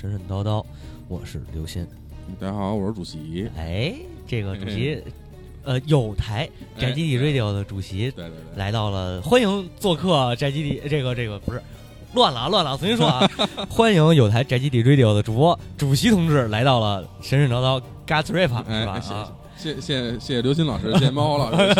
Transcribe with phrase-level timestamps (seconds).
[0.00, 0.64] 神神叨叨，
[1.08, 1.86] 我是刘鑫。
[2.40, 3.50] 大家好，我是主席。
[3.54, 3.92] 哎，
[4.26, 4.98] 这个主席，
[5.62, 10.80] 呃，有台宅基地 Radio 的主席对对对，来到了，欢迎做客宅基地。
[10.88, 11.60] 这个这个不是
[12.14, 13.30] 乱了啊乱了啊，重新说啊，
[13.68, 19.00] 欢迎有台宅基地 Radio 的主播主席同志来到了神神叨叨 Got Rap 哎是吧？
[19.00, 21.78] 谢啊谢谢谢谢谢刘鑫老师，谢谢猫老师。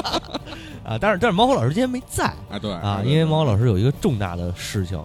[0.82, 4.98] 啊，但是但是猫火老师今天没在啊，对啊，因为猫火老师有一个重大的事情，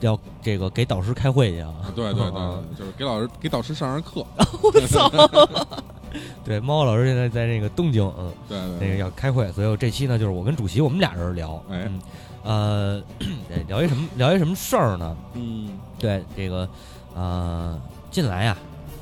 [0.00, 1.72] 要这个给导师开会去啊。
[1.94, 4.24] 对对啊对， 就是给老师给导师上上课。
[4.62, 5.10] 我操！
[6.44, 12.00] 对，猫老师现在在那个东京，嗯，对对，那个要开会，所以我这期呢，就是我跟主席我们俩人聊，哎嗯，
[12.44, 13.02] 呃，
[13.48, 15.16] 对 聊一什么聊一什么事儿呢？
[15.34, 16.68] 嗯，对，这个
[17.16, 17.80] 呃，
[18.12, 18.56] 近来呀，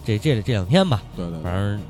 [0.07, 1.83] 这这这两天吧，对对，反正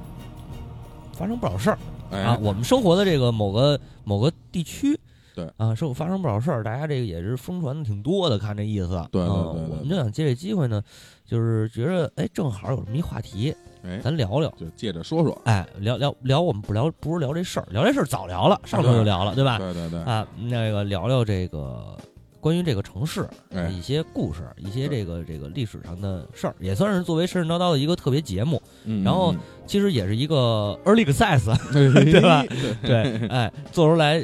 [1.16, 1.78] 发生不少事儿
[2.11, 2.37] 哎啊。
[2.42, 4.98] 我们生活的这个某个某个地区，
[5.34, 8.88] 对啊，是发生不少事儿，大家这个也是疯传的挺多的，看这意思。
[9.11, 10.83] 对对啊对对我们就想借这机会呢，
[11.25, 14.48] 就是觉着哎，正好有这么一话题，哎，咱聊聊。
[14.58, 15.41] 就借着说说。
[15.44, 19.58] 哎，聊聊聊，我们不聊，不是聊这事儿，聊这事儿早聊了，上周就聊了，对吧？
[19.58, 21.97] 对对对，啊，那个聊聊这个
[22.41, 28.60] 关于这个城市哎一些故事，一些这个这个历史上的事儿，也算是作为神神叨叨的一个特别节目。
[28.84, 29.34] 嗯然后
[29.66, 32.44] 其实也是一个 early access，对 对吧
[32.83, 34.20] 对，对，哎，做出来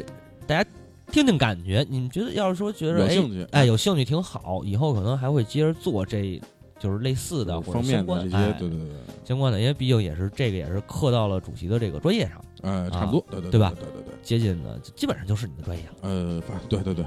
[0.47, 0.69] 大家
[1.11, 6.41] 听听感觉，你们觉得要是说觉得哎有兴趣，哎有兴趣挺好，以后可能还会接着做这。
[6.81, 8.89] 就是类似的或者相关的这些，哎对对对，
[9.25, 14.15] 相关的，因为毕竟也是这个也是刻到了主席的这个专业上，哎，差不多，对对对吧对对对。
[14.23, 15.93] 接近的基本上就是你的专业了。
[16.03, 17.05] 呃，反对对对，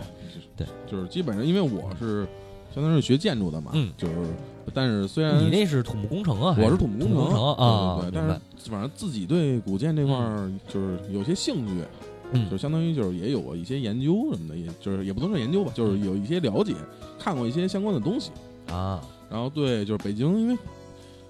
[0.58, 2.28] 对，就是基本上，因为我是
[2.76, 4.14] 相当于是学建筑的嘛，嗯就是，
[4.74, 6.54] 但是虽然你那是土木工程啊？
[6.60, 11.82] 我是是土木工工程啊，对对对，但是反正自己对古建这块儿就是有些兴趣，
[12.32, 12.50] 嗯。
[12.50, 16.74] 就相当于就是也有过一些研究什么的，也就是也不能说研究吧，就是有一些了解，
[17.20, 18.32] 看过一些相关的东西，
[18.68, 20.58] 啊，然后对就是北京，因为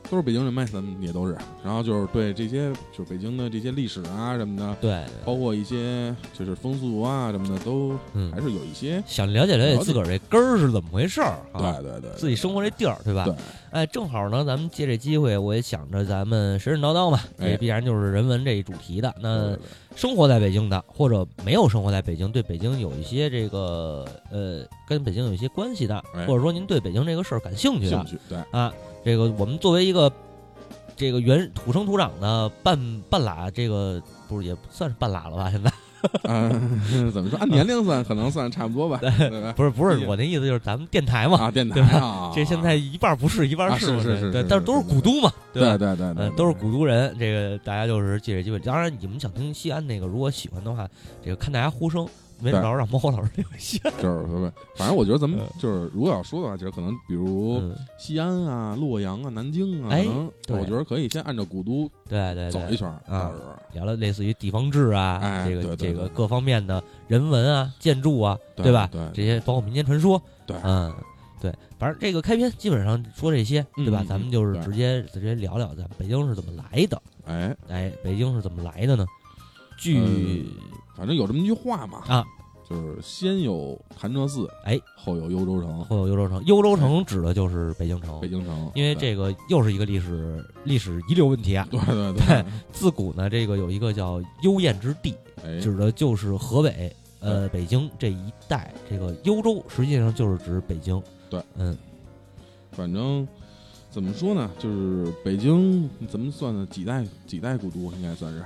[0.10, 11.78] 都是北京人嘛，咱们也都是，然后就是对这些就是北京的这些历史啊什么的，对，包括一些就是风俗啊什么的，都嗯还，是有一些，想了解了解自个儿这根儿是怎么回事儿啊？
[11.82, 13.26] 对对对，自己生活这地儿，对吧？
[13.26, 13.36] 对，
[13.72, 19.10] 哎，正好呢，咱们借这机会，我也想着咱们神神叨叨嘛，哎也必然就是人文这一主题的。
[19.22, 19.58] 对那
[19.96, 28.38] 生活在北京的，或者没有生活在北京，对北京有一些这个呃，跟北京有一些关系的，哎或者说您对北京这个事儿感兴趣的兴趣对。
[28.52, 28.74] 啊，
[29.04, 30.12] 这个我们作为一个
[30.96, 32.78] 这个原土生土长的半
[33.10, 35.50] 半拉，这个不是也不算是半拉了吧？
[35.50, 35.72] 现在
[36.24, 37.38] 嗯，怎么说？
[37.38, 39.54] 按年龄算，可能算差不多吧， 对？
[39.54, 48.58] 不是不是我那意思就是咱们电台嘛，啊，电台对吧啊，这现在一半不是一半啊是，是是是对，但是都是古都嘛，对对对对嗯，，都是古都人，这个大家就是借这机会。
[48.58, 50.88] 当然，你们想听西安那个，如果喜欢的话，
[51.24, 52.08] 这个看大家呼声，
[52.42, 53.90] 没准对到时候让猫老师留下。
[54.02, 68.90] 就是反正我觉得咱们嗯就是，如果要说的话，就是可能比如嗯，西安啊、洛阳啊、南京啊，哎可能我觉得可以先按照古都对对对，走一圈儿，啊到时候聊聊类似于地方志啊，哎这个这个各方面的人文啊、建筑啊，对吧？
[68.92, 70.94] 对这些包括民间传说，对嗯，
[71.42, 74.08] 对，反正这个开篇基本上说这些，对吧嗯？
[74.08, 77.02] 咱们就是直接直接聊聊咱们北京是怎么来的。
[77.26, 79.06] 哎，哎，北京是怎么来的呢？
[79.78, 80.46] 据
[81.02, 82.24] 反正有这么一句话嘛，啊，
[82.70, 91.68] 就是先有潭柘寺，哎，后有幽州城，后有幽州城，幽州城指的就是北京城北，京城，因为这个又是一个历史历史遗留问题啊。
[91.72, 98.72] 对对对， 自古呢，这个有一个叫幽燕之地，哎，指的就是河北呃北京这一带。
[98.88, 101.02] 这个幽州实际上就是指北京。
[101.32, 101.76] 对，嗯，
[102.74, 103.28] 反正
[103.90, 106.64] 怎么说呢，就是北京怎么算呢？
[106.70, 108.44] 几代几代古都应该算是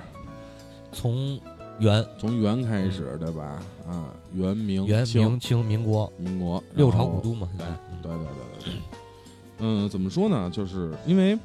[0.94, 1.38] 从
[1.80, 3.62] 元、从元开始，对吧？
[3.88, 7.66] 啊，元明元、明清、民国民国六朝古都嘛，现在
[8.02, 8.74] 对嗯对对对对。
[9.60, 10.50] 嗯，怎么说呢？
[10.50, 11.38] 就是因为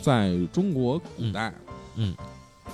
[0.00, 1.52] 在中国古代，
[1.96, 2.14] 嗯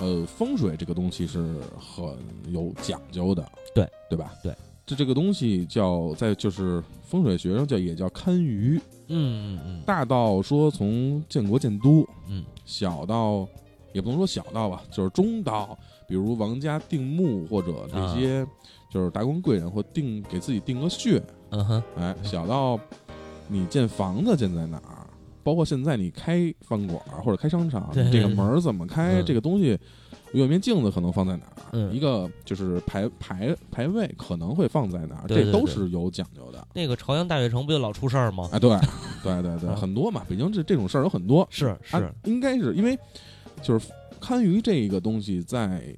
[0.00, 2.04] 呃，风水这个东西是很
[2.52, 3.44] 有讲究的，
[3.74, 4.32] 对对吧？
[4.42, 4.54] 对，
[4.84, 13.48] 这这个东西叫在就是风水学上叫也叫堪舆，嗯嗯嗯大到说从建国建都，嗯小到
[13.96, 15.76] 也不能说小到吧，就是中到，
[16.06, 18.46] 比如王家定墓或者这些
[18.90, 21.16] 就是达官贵人或定给自己定个穴，
[21.48, 22.78] 嗯嗯哼，哎，小到
[23.48, 25.06] 你建房子建在哪儿，
[25.42, 29.24] 包括现在你开饭馆儿或者开商场，这个门儿怎么开，嗯。
[29.24, 29.78] 这个东西
[30.32, 31.90] 有一面镜子可能放在哪儿，嗯。
[31.90, 36.68] 一个就是排排排位可能会放在哪儿，对对这都是有讲究的。
[36.74, 38.46] 那个朝阳大悦城不就老出事儿吗？
[38.52, 38.78] 哎， 对，
[39.22, 41.96] 对对对，啊很多嘛，北京这这种事儿有很多，是是。
[41.96, 42.98] 啊，应该是因为
[43.62, 45.96] 就是堪舆这个东西在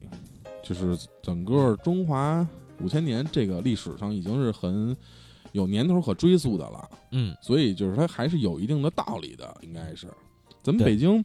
[0.62, 2.46] 就是整个中华
[2.80, 4.96] 五千年这个历史上已经是很
[5.52, 10.06] 有年头可追溯的了，嗯所以就是它还是有一定的道理的，应该是。
[10.62, 11.24] 咱们北京，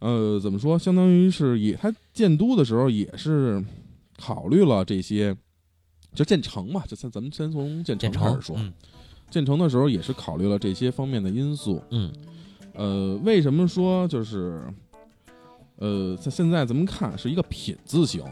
[0.00, 0.78] 呃，怎么说？
[0.78, 3.64] 相当于是也，它建都的时候也是
[4.18, 5.34] 考虑了这些，
[6.14, 8.56] 就建成嘛，就咱咱们先从建成开始说。
[8.58, 8.72] 嗯
[9.30, 11.82] 建成的时候也是考虑了这些方面的因素。
[11.90, 12.12] 嗯
[12.74, 14.62] 呃，为什么说就是，
[15.78, 18.22] 呃，在现在咱们看是一个品字形，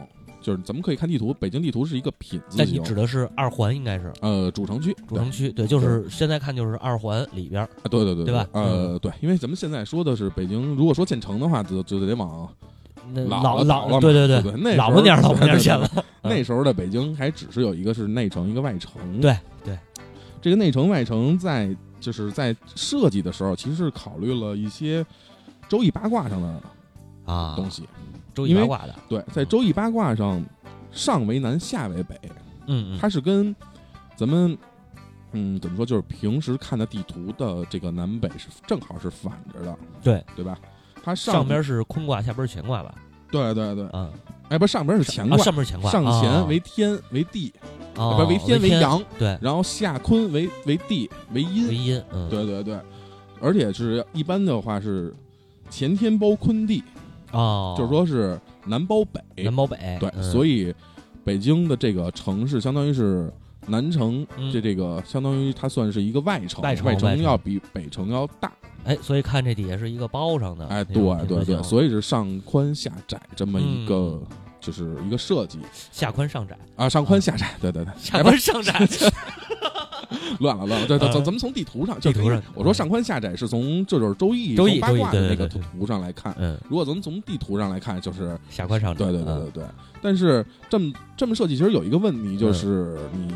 [0.41, 2.65] 就是咱们可以看地图，北京地图是一个品字形。
[2.65, 4.11] 但你指的是二环，应该是？
[4.21, 8.33] 呃，主城区，主城区，对，就是现在看就是二环里边儿，啊，对对对对。
[8.33, 8.47] 吧？
[8.53, 12.49] 呃，对，因为咱们现在说的是北京，如果说建成的话，就就得往
[13.13, 14.41] 那老老了对对对。
[14.41, 15.89] 对那老不点儿老不点儿对对线了，
[16.23, 19.19] 那时候的北京还只是有一个是内城，一个外城。
[19.19, 19.77] 对对，
[20.41, 25.05] 这个内城外城在就是在设计的时候，其实是考虑了一些
[25.67, 26.61] 周易八卦上的
[27.25, 27.87] 啊，东西。
[28.33, 30.43] 周易八卦的，对，在周易八卦上，
[30.91, 32.19] 上为南，下为北，
[32.65, 33.55] 嗯嗯，它是跟
[34.15, 34.57] 咱们
[35.33, 40.57] 嗯怎么说，就是平时看的地图的这个南北是正好是反着的，对对吧？
[41.03, 42.95] 它上边是坤卦，下边是乾卦吧？
[43.29, 44.11] 对对对，嗯，
[44.49, 47.53] 哎，不，上边是乾啊卦，上边是乾卦，上乾啊为天为地，
[47.97, 52.79] 哦不为天为阳，对，然后下坤为为地为阴，为阴，嗯，对对对，
[53.39, 55.13] 而且是一般的话是
[55.69, 56.83] 前天包坤地，
[57.33, 60.23] 哦，就是说是南包北，南包北，对，嗯。
[60.23, 60.73] 所以
[61.23, 63.29] 北京的这个城市相当于是
[63.67, 64.51] 南城，嗯。
[64.51, 68.51] 这这个相当于它算是一个外城，外城外城要比北城要大，
[68.85, 70.95] 哎，所以看这底下是一个包上的，哎，对
[71.27, 73.95] 对对，所以是上宽下窄这么一个。
[73.95, 74.23] 嗯。
[74.63, 75.59] 就是一个设计。
[75.91, 78.71] 下宽上窄，啊，上宽下窄，对对对，下宽上窄，
[80.39, 81.11] 乱了乱了，对对，嗯。
[81.13, 89.63] 咱咱们从地图上，就地图上我说上宽下窄是从这就是周易周易从八卦的那个图上来看，嗯，如果咱们从地图上来看，就是下宽上窄，对对对嗯对对。
[90.01, 93.33] 但是这么这么设计，其实有一个问题，就是你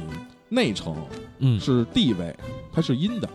[0.49, 0.95] 内城
[1.39, 1.59] 嗯。
[1.59, 2.35] 是地位，
[2.73, 3.29] 它是阴的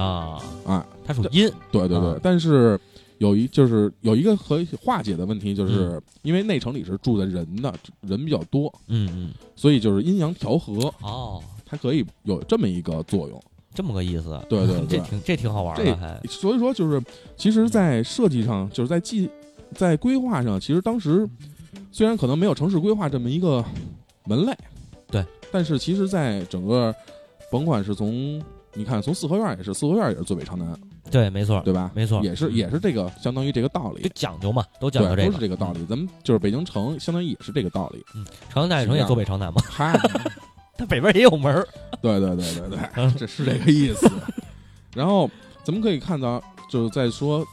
[0.00, 0.38] 啊。
[0.66, 2.18] 啊，它属阴，对对对啊。
[2.22, 2.78] 但是
[3.18, 6.02] 有一就是有一个可以化解的问题，就是嗯。
[6.22, 7.72] 因为内城里是住的人的，
[8.02, 13.40] 人比较多，嗯嗯，所以就是阴阳调和，哦，它可以有这么一个作用。
[13.72, 15.00] 这么个意思，对对 这对。
[15.00, 17.00] 挺这挺好玩这的，还所以说，就是
[17.36, 19.30] 其实，在设计上，就是在计
[19.76, 21.24] 在规划上，其实当时
[21.92, 23.64] 虽然可能没有城市规划这么一个
[24.24, 24.52] 门类，
[25.06, 26.92] 对，但是其实，在整个
[27.48, 28.42] 甭管是从
[28.74, 30.76] 你看，从四合院也是，四合院也是坐北朝南，
[31.08, 31.92] 对，没错，对吧？
[31.94, 35.84] 没错，也是也是这个相当于这个道就理，讲究嘛，都讲究都是这个道理。
[35.86, 38.04] 咱们就是北京城，相当于也是这个道理。
[38.16, 39.96] 嗯朝阳大悦城也坐北朝南嘛，嗨，
[40.80, 41.68] 它北边也有门儿，
[42.00, 44.10] 对对对对对，嗯 这是这个意思。
[44.94, 45.30] 然后
[45.62, 47.44] 咱们可以看到，就是在说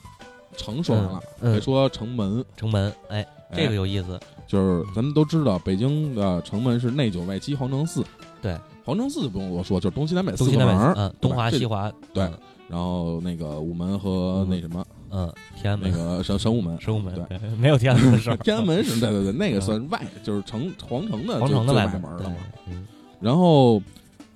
[0.55, 2.43] 城说完了，嗯再说城门。
[2.55, 8.01] 城门，哎，这个哎有意思，就是咱们都知道，北京的城门是内九外七皇城四。
[8.41, 12.33] 对，皇城四就不用多说，就是东西南北四东西南北个门儿，嗯，东华西华，对嗯
[12.69, 16.77] 然后那个午门和嗯那什么，嗯，天安那门、个神神武门。
[16.81, 22.35] 神武门，对对，没有天安门的事儿， 天安门是对对对，那个算外，就是城皇城的皇城的最外门外门了嘛。
[22.65, 22.85] 对嗯，
[23.19, 23.81] 然后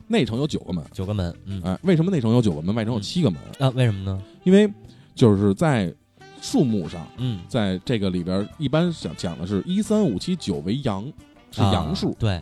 [0.07, 3.39] 内城有九个门，九个门，嗯，哎，为什么内城有九个门，外城有嗯七个门？
[3.59, 4.21] 啊，为什么呢？
[4.43, 4.71] 因为
[5.13, 5.93] 就是在
[6.41, 11.05] 数目上，嗯，在这个里边，一般讲讲的是一三五七九为阳，
[11.51, 12.41] 是啊阳数，对，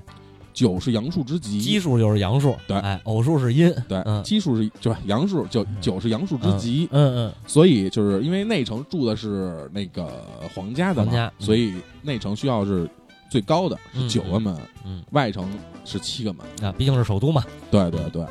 [0.53, 2.77] 九是阳数之极，奇数就是阳数，对。
[2.77, 4.23] 哎，偶数是阴，对，嗯。
[4.23, 5.77] 奇数是就阳数，就嗯。
[5.81, 11.45] 九是阳数之极，嗯嗯，所以就是因为内城住的是那个皇家的嘛，皇家嗯。
[11.45, 12.89] 所以内城需要是
[13.29, 14.55] 最高的是嗯九个门，
[14.85, 15.03] 嗯。
[15.11, 15.47] 外城
[15.85, 16.45] 是七个门。
[16.61, 17.43] 啊，毕竟是首都嘛。
[17.71, 18.25] 对对对，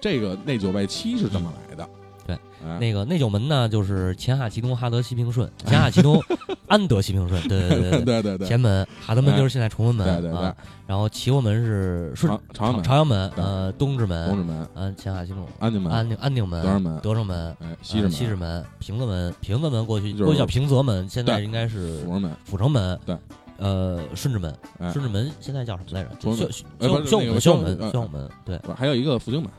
[0.00, 1.88] 这个内九外七是这么来的。
[2.26, 6.22] 对哎，那个内九门呢，就是前哈齐东哈德西平顺，前哈齐东
[6.68, 8.22] 安德西平顺，对对对对对。
[8.22, 10.46] 对对，前门哈德门就是现在崇文门，对对对。
[10.46, 10.54] 啊，
[10.86, 12.84] 然后齐国门是顺朝朝阳门。
[12.84, 17.00] 朝阳门，呃，东直门，东直门、嗯，前哈齐东，安定门、安定安定门，德胜门。
[17.00, 23.16] 德胜门，哎西直西直门，平子门，平子门过去就是过去叫平泽门，现在应该是阜成门，阜成门，对，
[23.60, 26.10] 呃，顺治门，哎，顺治门现在叫什么来着？
[26.18, 29.50] 修崇文门修呃不是修武门，宣武门，修呃修武门，对，不还有一个复兴门。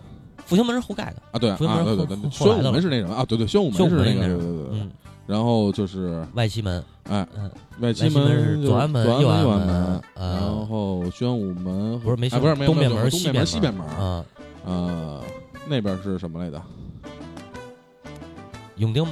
[0.43, 2.71] 复兴门是后盖的，啊，对啊，复兴门对对后对，宣武后来的。
[2.71, 3.23] 门是那什么啊？
[3.23, 4.79] 对对，宣武修门是那个，应该是对对对对。
[4.79, 4.91] 嗯，
[5.27, 13.45] 然后就是外戚门，哎，嗯，外戚门是就是左安门左右安安门呃然后宣武门不是没不是没有东边门西边门。
[13.45, 14.25] 西边门，嗯，
[14.65, 15.23] 呃，
[15.69, 16.59] 那边是什么来的？
[18.77, 19.05] 永定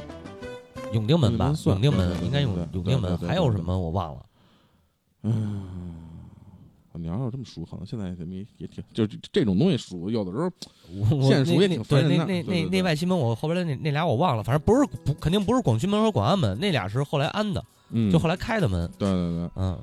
[0.94, 4.22] 永定门吧永定门，应该永永定门，还有什么我忘了。
[5.24, 5.96] 嗯，
[6.94, 10.52] 你要是这么数，可能现在也也也挺，就是这种东西数，有的时候
[10.92, 18.90] 我我现数也挺烦人的那那那那外戚门，我后边的那那俩我忘了，反正不是不肯定不是广渠门和广安门，那俩是后来安的，嗯，就后来开的门。
[18.98, 19.50] 对对对。
[19.56, 19.78] 嗯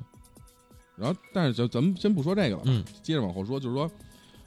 [0.99, 3.87] 然后，但是咱咱们先不说这个了，嗯接着往后说，就是说，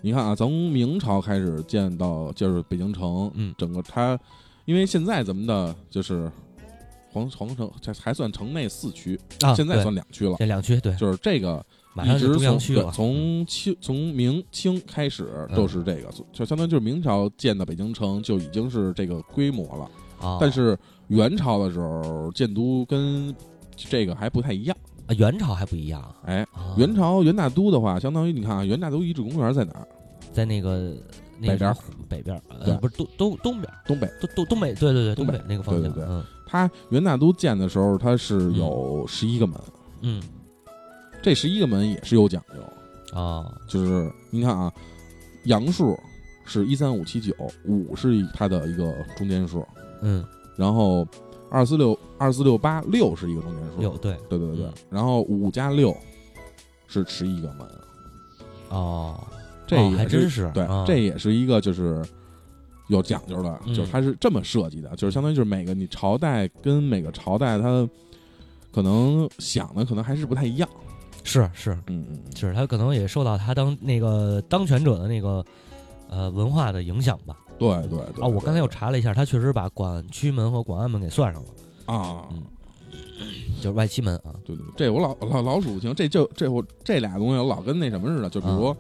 [0.01, 4.19] 你看啊，从明朝开始建到就是北京城，嗯整个它，
[4.65, 6.29] 因为现在咱们的就是
[7.13, 10.37] 皇皇城这还算城内四区，啊，现在对算两区了。
[10.39, 11.65] 这两区对，就是这个
[11.95, 19.91] 马上一直是中央从对区了，从清从明清开始嗯都是这个，就相当于就是明朝建的北京城就已经是这个规模了。
[20.21, 23.35] 啊，但是元朝的时候建都跟
[23.75, 24.77] 这个还不太一样。
[25.07, 29.89] 啊元朝还不一样，哎，啊元朝元大都的话，相当于你看啊，元大都遗址公园在哪儿？
[30.33, 30.95] 在那个
[31.41, 31.77] 那北边儿
[32.09, 34.07] 北边儿，对呃，不是东东东边儿，东北。
[34.21, 36.25] 东东东北，对对对，东北那个方向，对对对嗯。
[36.47, 39.59] 它元大都建的时候，它是有十一个门，
[40.03, 40.23] 嗯。
[41.23, 43.19] 这十一个门也是有讲究。
[43.19, 43.53] 啊。
[43.67, 44.73] 就是您看啊，
[45.45, 45.99] 阳数
[46.45, 49.67] 是一三五七九，五是它的一个中间数，
[50.03, 50.25] 嗯。
[50.57, 51.07] 然后
[51.51, 55.97] 二四六二四六八六是一个中间数，有对对对对然后五加六
[56.87, 57.67] 是十一个门，
[58.69, 59.19] 哦，
[59.71, 62.05] 这也哦还真是对啊，这也是一个就是
[62.89, 67.89] 有讲究的，嗯就是它是这么设计的，就是相当于就是每个你朝代跟每个朝代它
[68.73, 70.69] 可能想的可能还是不太一样，
[71.23, 75.45] 是是嗯嗯，就是，他可能也受到他当那个当权者的那个
[76.09, 77.37] 呃文化的影响吧。
[77.59, 78.25] 对对对。
[78.25, 81.49] 啊，我刚才又查了一下，他确实把广渠门和广安门给算上了，
[81.95, 82.43] 啊，嗯
[83.61, 84.33] 就是外七门啊。
[84.45, 88.75] 对对，对这我老老老数不清，这就这我这俩东西我老跟那什么似的，就比如说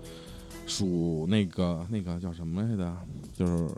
[0.70, 2.96] 数那个那个叫什么来着，
[3.36, 3.68] 就是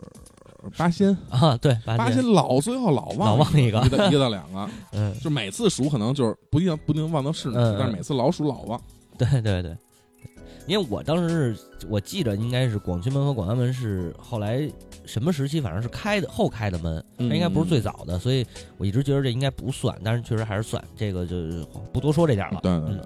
[0.77, 4.09] 八仙，啊，对，八八仙仙老最后老忘老忘一个一个。
[4.09, 7.73] 一到两个， 嗯，就每次数可能就是不一定不一定忘到是哪嗯嗯。
[7.73, 8.79] 个，但是每次老数老忘。
[9.17, 9.75] 对对对，
[10.67, 14.71] 因为我当时是我记着应该是广渠门和广安门是后来
[15.05, 18.45] 什么时期，反正是开的后开的门，它应该不是最早的，所以
[18.77, 22.59] 我一直觉得这应该不算，但是确实还是算，这个就是不多说这点了。
[22.63, 23.05] 对对对，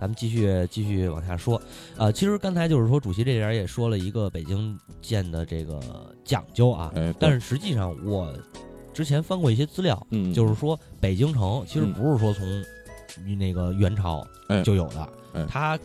[0.00, 1.60] 咱们继续继续往下说，
[1.96, 5.80] 呃，其实刚才就是说主席这点也说了一个北京建的这个
[6.24, 8.32] 讲究啊，哎，但是实际上我
[8.94, 12.64] 之前翻过一些资料，嗯，就是说北京城其实嗯不是说从
[13.36, 15.78] 那个元朝哎就有的，哎它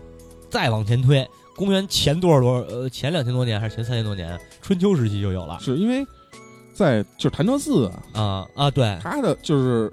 [0.50, 6.06] 再往前推，公元前多少多少呃前两千多年还是前三千多年，春秋时期就有了是因为
[6.74, 9.92] 在就是潭柘寺啊，啊啊对，它的就是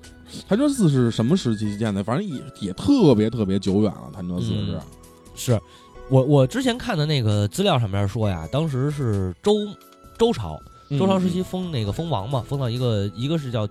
[0.49, 2.03] 潭柘寺是什么时期建的？
[2.03, 4.11] 反正也也特别特别久远了。
[4.13, 4.81] 潭柘寺是嗯
[5.35, 5.61] 是
[6.09, 9.53] 我我之前看的那个资料上面说呀，当时是周
[10.19, 10.61] 周朝。
[10.99, 13.69] 周朝时期封那个封王嘛，封到一个一个是叫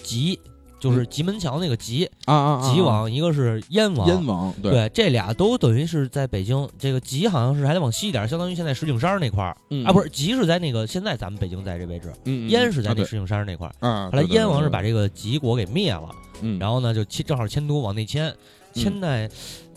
[0.00, 0.38] 吉，
[0.80, 4.08] 就是吉门桥那个吉啊啊啊，吉王，一个是燕王。
[4.08, 6.66] 燕王对，这俩都等于是在北京。
[6.78, 12.10] 这个吉好像是还得往西一点，相当于现在石景山那块儿嗯啊，不是吉是在那个现在咱们北京在这位置，
[12.48, 13.86] 燕是在那石景山那块儿。
[13.86, 16.08] 啊，后来燕王是把这个吉国给灭了，
[16.40, 18.34] 嗯，然后呢就迁正好迁都往内迁，
[18.72, 19.30] 迁在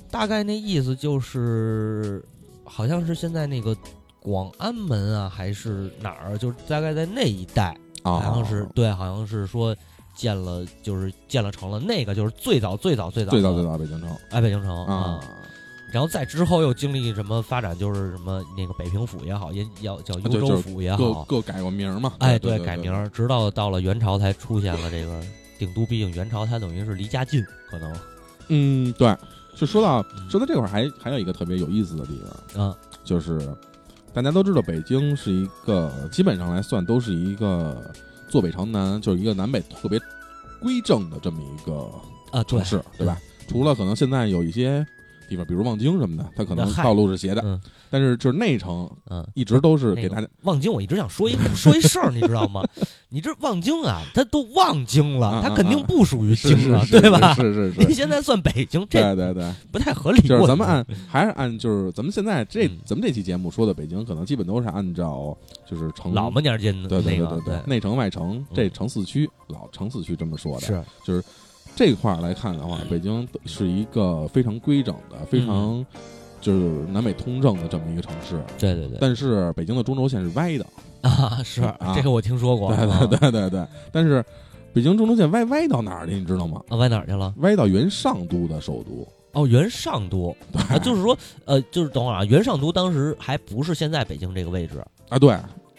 [0.09, 2.23] 大概那意思就是，
[2.63, 3.75] 好像是现在那个
[4.21, 7.75] 广安门啊，还是哪儿，就是大概在那一带。
[8.03, 9.73] 啊，好像是对，好像是说
[10.15, 11.79] 建了，就是建了城了。
[11.79, 15.19] 那个就是最早最早最早最早最早北京城哎，北京城啊，
[15.91, 25.21] 然后再之后又经历什么发展，就是什么那个北平府也好，也要叫幽州府也好，各各改过名嘛，哎，对，改名，直到到了元朝才出现了这个
[25.59, 25.85] 定都。
[25.85, 27.95] 毕竟元朝它等于是离家近，可能
[28.49, 29.15] 嗯，对。
[29.55, 33.39] 就说到说到这块儿，还还有一个特别有意思的地方，嗯就是
[34.11, 37.93] 大家都知道，北京是一个基本上来算都是一个
[38.33, 39.99] 坐北朝南，就是一个南北特别
[40.59, 41.87] 规正的这么一个
[42.31, 43.15] 啊，城，市，对吧？
[43.47, 44.83] 除了可能现在有一些
[45.29, 47.61] 地方，比如望京什么的，它可能道路是斜的，嗯
[47.93, 49.23] 但是就是内城嗯。
[49.35, 52.63] 一直都是给大家望京，我一直想说一 说一事儿，你知道吗？
[53.09, 57.33] 你这望京啊，它都望京了，啊它肯定啊不属于京了，是对吧？
[57.35, 60.19] 是是是是，现在算北京，这对对对，不太合理。
[60.27, 65.37] 就是咱们按还是按就是咱们现在这嗯咱们这期节目说的北京，可能基本都是按照
[65.69, 71.23] 就是城老么年间的对对那个对对，内城外城嗯这城四区老城四区这么说的，是
[71.75, 75.85] 这块儿来看的话，北京是一个非常规整的、非常
[76.43, 78.43] 就是南北通正的这么一个城市。
[78.59, 80.65] 对对对但是北京的中轴线是歪的，
[81.01, 82.67] 啊，是啊这个我听说过。
[82.75, 83.65] 对啊对对对对。
[83.91, 84.23] 但是
[84.73, 86.15] 北京中轴线歪歪到哪儿去？
[86.15, 86.61] 你知道吗？
[86.67, 87.33] 啊，歪哪儿去了？
[87.37, 89.07] 歪到原上都的首都。
[89.31, 90.35] 哦，元上都
[90.69, 95.35] 啊，就是说，呃，就是等会儿啊，元上都当时还不是现在北京这个位置，啊，对，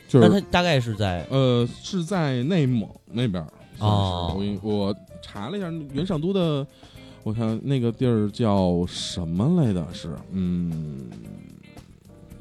[0.09, 3.51] 就是但它大概是在呃是在内蒙那边啊。
[3.79, 6.67] 哦我我查了一下原上都的，
[7.25, 9.85] 我看那个地儿叫什么来的？
[9.93, 11.09] 是嗯，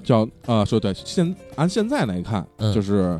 [0.04, 3.20] 叫啊，说对，现按现在来看，嗯就是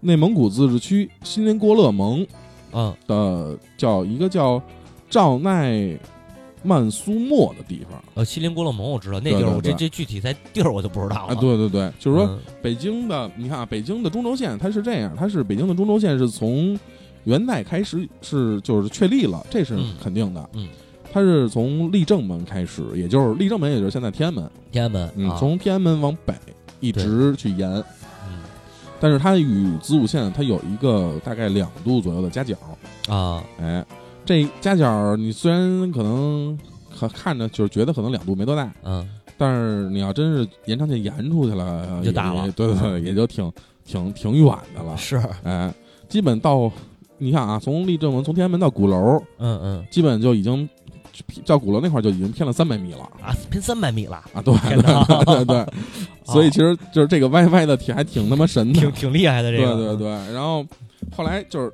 [0.00, 2.26] 内蒙古自治区锡林郭勒盟
[2.72, 4.60] 嗯的叫一个叫
[5.10, 5.98] 赵奈
[6.62, 11.34] 曼苏莫的地方呃，锡林郭勒盟我知道那地儿，我这对对对这具体在地儿我就不知道了。
[11.34, 11.34] 啊。
[11.34, 16.78] 对对对，就是说嗯北京的，你看啊，北京的中轴线它是这样，它是北京的中轴线是从
[17.24, 19.94] 元代开始是就是确立了，这是嗯。
[20.02, 20.48] 肯定的。
[20.54, 20.68] 嗯，
[21.12, 25.10] 它是从立正门开始，也就是立正门，也就是现在天安门，天安门。
[25.16, 26.34] 嗯，啊，从天安门往北
[26.80, 28.40] 一直去延，嗯。
[29.00, 32.56] 但是它与子午线它有一个大概两度左右的夹角，
[33.08, 33.84] 啊，哎，
[34.24, 36.58] 这夹角你虽然可能
[36.98, 39.08] 可看着就是觉得可能两度没多大，嗯。
[39.38, 43.50] 但是你要真是延长线延出去了，就大了对对，也就挺
[43.86, 44.94] 挺挺远的了。
[44.98, 45.72] 是，哎，
[46.10, 46.70] 基本到
[47.20, 50.68] 你看啊，从立正门从天安门到鼓楼，嗯嗯基本就已经
[51.44, 54.40] 到鼓楼那块就已经偏了三百米了啊，偏三百米了，啊！
[54.42, 55.66] 对对对对，
[56.24, 60.08] 所以其实就是这个歪歪的挺还挺他妈神的，挺挺厉害的这个，对对对。
[60.34, 60.64] 然后
[61.14, 61.70] 后来就是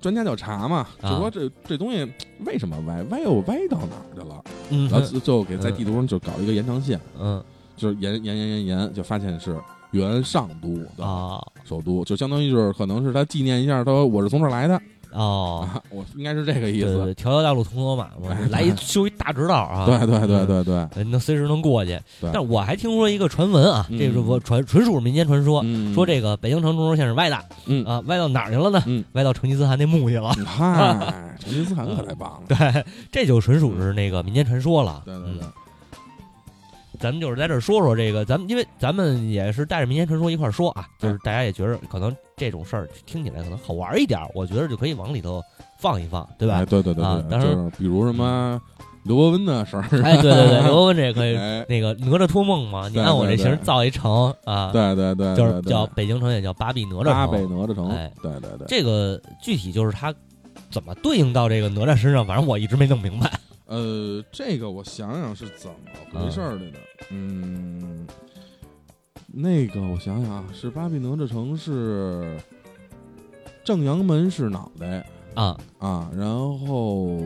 [0.00, 2.08] 专家就查嘛，就啊说这这东西
[2.46, 4.44] 为什么歪，歪又歪到哪儿去了？
[4.70, 7.42] 嗯然后就就给在地图上就搞一个延长线，嗯
[7.76, 9.56] 就是延延延延延，就发现是
[9.94, 11.40] 元上都啊。
[11.64, 14.78] 首都，就相当于就是可能是他纪念一下，他说我是从这儿来的。
[15.12, 16.86] 哦，啊，我应该是这个意思。
[16.86, 21.96] 对对对，条条大路通罗马嘛哎， 来一修一大直道啊，对对对对对，对，能随时能过去。
[22.32, 23.98] 但我还听说一个传闻啊，嗯。
[23.98, 25.94] 这是我传纯属民间传说，嗯。
[25.94, 27.38] 说这个北京城中轴线是歪的。
[27.66, 27.84] 嗯。
[27.86, 28.82] 啊，歪到哪儿去了呢？
[28.86, 30.32] 嗯，歪到成吉思汗那墓去了。
[30.44, 32.40] 嗨， 成吉思汗可太棒了。
[32.48, 35.00] 对，这就纯属是那个民间传说了。
[35.04, 35.42] 对对对。
[35.44, 35.52] 嗯，
[37.04, 45.42] 咱们就是在这儿说说这个，咱们因为咱们也是带着民间传说一块儿说啊，就是大家也觉得可能这种事儿听起来可能好玩一点儿，我觉得就可以往里头
[45.78, 46.64] 放一放，对吧哎？
[46.64, 48.58] 对对对对，啊当时就是比如什么
[49.02, 51.36] 刘伯温的事儿，哎，对对对， 刘伯温这可以。
[51.36, 57.36] 哎，那个哪吒托梦嘛，你按我这对对形造一城啊，对对对，就是叫北京城也叫八臂哪吒城八臂。
[57.42, 58.66] 哪吒城哎，对对对。
[58.66, 60.10] 这个具体就是他
[60.70, 63.30] 怎么对应到这个哪吒身上，反正我一直没弄明白。
[63.66, 65.76] 呃，这个我想想是怎么
[66.20, 66.78] 回事儿来的。
[67.10, 68.06] 嗯，
[69.26, 72.38] 那个我想想啊，是巴比哪吒城是
[73.64, 75.56] 正阳门是脑袋啊。
[75.78, 77.18] 啊，然后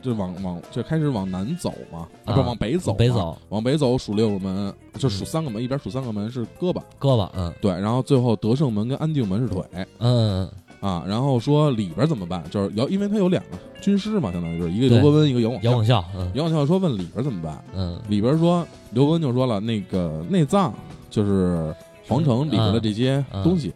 [0.00, 3.38] 就往往就开始往南走嘛，啊，不啊往北走嘛，北走。
[3.48, 7.52] 往北走数六个门，就数嗯三个门，一边数三个门是胳膊，胳膊，嗯。
[7.60, 9.64] 对，然后最后德胜门跟安定门是腿。
[9.98, 10.48] 嗯
[10.80, 12.42] 啊，然后说里边怎么办？
[12.50, 15.68] 就是姚，因为他有两个军师嘛，相当于是一个对刘伯温，一个姚广孝。
[15.70, 17.62] 姚广孝，嗯姚广孝说问里边怎么办？
[17.74, 20.74] 嗯里边说刘伯温就说了，那个内脏
[21.10, 21.74] 就是
[22.08, 23.68] 皇城里边的这些嗯东西，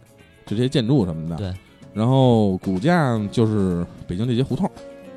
[0.45, 1.35] 就这些建筑什么的。
[1.37, 1.53] 对。
[1.93, 4.69] 然后骨架就是北京这些胡同，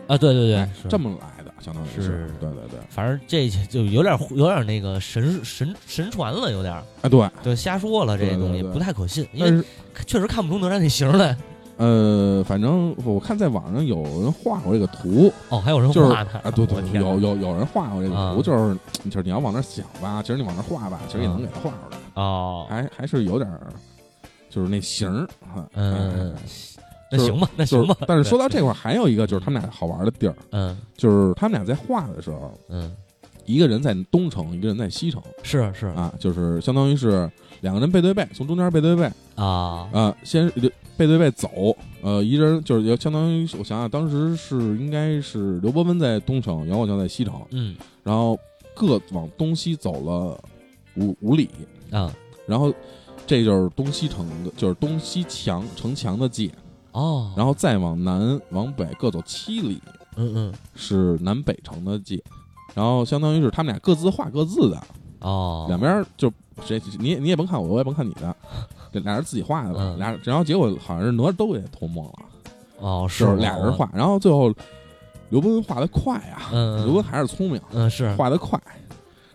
[0.07, 9.65] 啊，对对对这么来的，相当于是对对对，反正这就有点有点那个神神神传了，有点儿哎对，就瞎说了，这对对东西对不太可信，因为
[10.07, 11.37] 确实看不出哪吒那形来。
[11.79, 18.35] 呃，反正我看在网上有人画过这个图，哦，还有人就是画呢啊，对对有有有人画过这个啊。
[18.35, 23.61] 图，就是就是你要往那儿想吧，其实你往那儿画吧，其实也能给它画出来，哦，还还是有点儿
[24.51, 25.23] 就是那形儿
[25.55, 26.35] 啊，嗯
[27.11, 27.97] 那行吧，那就是行吧。
[28.07, 30.77] 但是说到这块儿，还有一个就是他们俩好玩的地儿，嗯。
[30.97, 32.93] 就是他们俩在画的时候，嗯，
[33.47, 35.23] 一个人在东城，一个人在西城。
[35.43, 35.87] 是是。
[35.87, 39.05] 啊，就是相当于是两个人背对背，从中间背对背。
[39.37, 40.51] 啊，啊，先
[40.99, 41.49] 背对背走，
[42.03, 48.37] 呃，一人就是也相当于我想想，当时是应该是刘伯温在东城，杨广强在西城，嗯然后
[48.75, 50.39] 各往东西走了
[50.97, 51.49] 五五里，
[51.93, 52.13] 啊。
[52.47, 52.73] 然后
[53.27, 56.51] 这就是东西城的，就是东西墙城墙的界，
[56.93, 59.81] 哦，然后再往南往北各走七里
[60.17, 62.19] 嗯嗯是南北城的界，
[62.75, 64.83] 然后相当于是他们俩各自画各自的，
[65.21, 66.33] 哦，两边就
[66.65, 69.99] 谁你也你也甭看我，我也甭看你的， 这俩人自己画的吧，嗯。
[69.99, 72.13] 俩然后结果好像是哪吒都给托梦了，
[72.81, 74.53] 哦就是俩人，画，然后最后
[75.31, 78.15] 刘伯温画的快啊，嗯，刘伯温还是聪明，嗯是。
[78.17, 78.61] 画的快，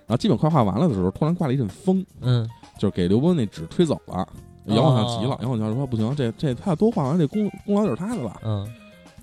[0.05, 2.05] 然后基本快画完了的时候，突然刮了一阵风。
[2.21, 2.49] 嗯。
[2.79, 4.27] 就是给刘伯温那纸吹走了。
[4.65, 8.33] 杨广强急了哦，杨广强说：“不行，这这他要多画完，这功功劳就是他的了。
[8.43, 8.67] 嗯”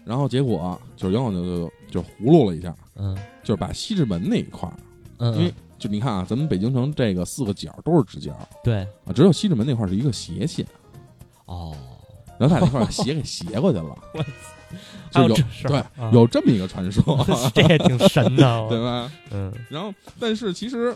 [0.04, 3.16] 然后结果就是杨广强就就葫芦了一下，嗯。
[3.42, 4.74] 就是把西直门那一块儿，
[5.18, 8.86] 嗯，因为就你看啊，咱们北京城这个四个角都是直角对。
[9.04, 10.64] 啊，只有西直门那块是一个斜线，
[11.46, 11.74] 哦，
[12.38, 13.98] 然后他把那块儿斜给斜过去了，
[15.12, 16.10] 还就有对啊。
[16.12, 17.02] 有这么一个传说，
[17.54, 19.10] 这也挺神的， 对吧？
[19.32, 19.52] 嗯。
[19.68, 20.94] 然后，但是其实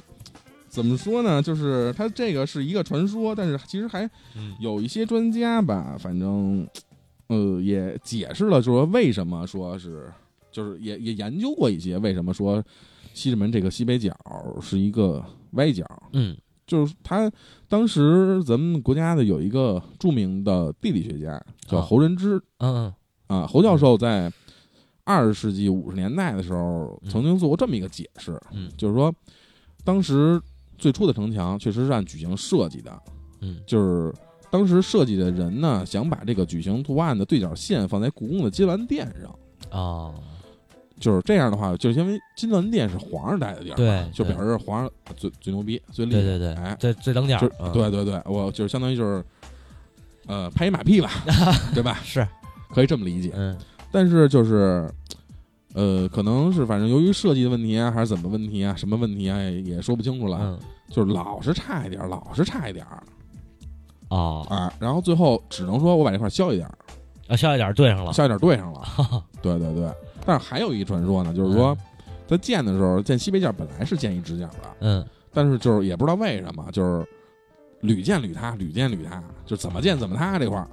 [0.69, 1.41] 怎么说呢？
[1.43, 4.05] 就是它这个是一个传说，但是其实还
[4.37, 4.55] 嗯。
[4.61, 6.67] 有一些专家吧，反正
[7.29, 10.13] 呃也解释了，说为什么说是，
[10.53, 12.63] 就是也也研究过一些为什么说
[13.15, 14.15] 西直门这个西北角
[14.61, 16.37] 是一个歪角，嗯。
[16.67, 17.31] 就是他
[17.69, 22.91] 当时咱们国家的有一个著名的地理学家叫啊侯仁之嗯
[23.27, 24.33] 啊，侯教授在
[25.05, 28.71] 二十世纪五十年代的时候，嗯曾经做过这么一个解释，嗯。
[28.79, 29.15] 就是说，
[29.85, 30.41] 当时
[30.79, 33.03] 最初的城墙确实是按矩形设计的，
[33.43, 33.61] 嗯。
[33.67, 34.11] 就是
[34.51, 39.39] 当时设计的人呢，想把这个矩形图案的对角线放在故宫的金銮殿上。
[39.71, 40.15] 哦，
[41.05, 46.23] 就是这样的话，就是因为金銮殿是皇上待的地儿，对就表示皇上最最牛逼、最厉害。
[46.23, 49.23] 对对对，哎，最最等点儿，嗯对对对，我就是相当于就是，
[50.27, 51.11] 呃，拍一马屁吧，
[51.75, 51.99] 对吧？
[52.03, 52.27] 是，
[52.75, 53.31] 可以这么理解。
[53.35, 53.55] 嗯
[53.93, 54.91] 但是就是，
[55.75, 60.39] 呃，可能是反正由于设计的问题啊，还是怎么问题啊，什么问题啊，也也说不清楚了。
[60.43, 60.59] 嗯
[60.91, 63.03] 就是老是差一点儿，老是差一点儿
[64.09, 64.73] 哦，啊。
[64.81, 66.75] 然后最后只能说我把这块儿削一点儿，
[67.29, 68.83] 啊，削一点儿对上了，削一点儿对上了。
[69.43, 69.89] 对对对。
[70.25, 71.77] 但是还有一传说呢，就是说
[72.27, 77.07] 在建的时候建西北角本来是建一直角的，嗯但是就是也不知道为什么，就是
[77.81, 80.69] 屡建屡塌，屡建屡塌，就怎么建怎么塌这块儿，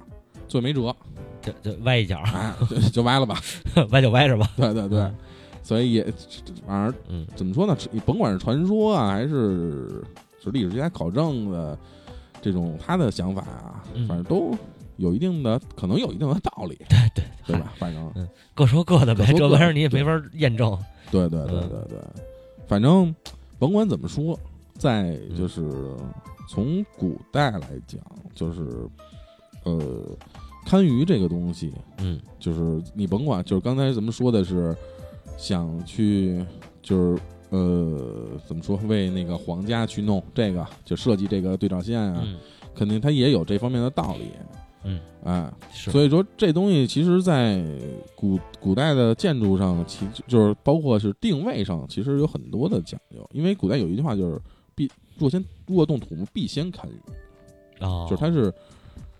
[0.46, 0.94] 最没辙，
[1.40, 3.38] 这这歪一角，哎，就就歪了吧。
[3.90, 5.12] 歪就歪着吧，对对对，
[5.62, 6.12] 所以也
[6.66, 7.76] 反正嗯怎么说呢？
[7.90, 10.02] 你甭管是传说啊，还是
[10.42, 11.76] 是历史学家考证的
[12.40, 14.56] 这种他的想法啊，嗯反正都
[15.02, 17.56] 有一定的可能有一定的道理，对对对。
[17.58, 17.72] 吧？
[17.76, 20.78] 反正各说各的呗，这玩意儿你也没法验证，
[21.10, 21.68] 对对对嗯。
[21.68, 21.98] 对。
[21.98, 21.98] 对，
[22.68, 23.12] 反正
[23.58, 24.38] 甭管怎么说，
[24.78, 25.36] 在嗯。
[25.36, 25.68] 就是
[26.48, 28.00] 从古代来讲，
[28.32, 28.88] 就是
[29.64, 30.04] 呃，
[30.64, 32.20] 堪舆这个东西，嗯。
[32.38, 34.76] 就是你甭管，就是刚才咱们说的是
[35.36, 36.44] 想去，
[36.80, 42.38] 就是呃，怎么说，为那个皇家去弄这个，就设计这个对照线啊，嗯。
[42.74, 44.30] 肯定他也有这方面的道理，
[44.84, 47.62] 嗯，哎，是，所以说这东西其实，在
[48.14, 54.40] 古古代的建筑上，其就是包括是定位上，其实有很多的讲究，因为古代有一句话就是
[54.74, 58.52] 必若先若动土木，必先堪舆，哦，就是它是。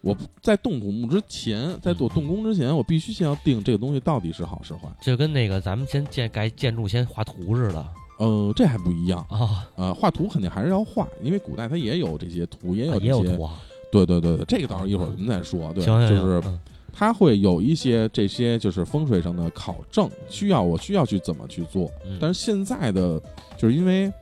[0.05, 4.88] 我在动土木之前，在做动工之前，我必须先要定这个东西到底是好是坏。
[5.01, 7.87] 就跟那个咱们先建盖建筑先画图似的
[8.18, 9.25] 呃，这还不一样。
[9.31, 13.05] 啊，呃，画图肯定还是要画，因为古代它也有这些图，也有这些。
[13.07, 15.72] 也有图啊，对对对对，这个到时候一会儿咱们再说。
[15.72, 16.59] 对，行行行，就是嗯
[16.94, 21.90] 它会有一些这些就是风水上的考证，需要我需要去怎么去做。
[22.05, 23.20] 嗯但是现在的，
[23.57, 24.12] 就是因为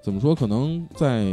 [0.00, 1.24] 怎么说，可能在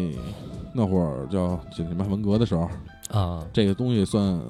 [0.74, 2.67] 那会儿叫叫什么文革的时候，
[3.12, 4.41] 啊，这个东西算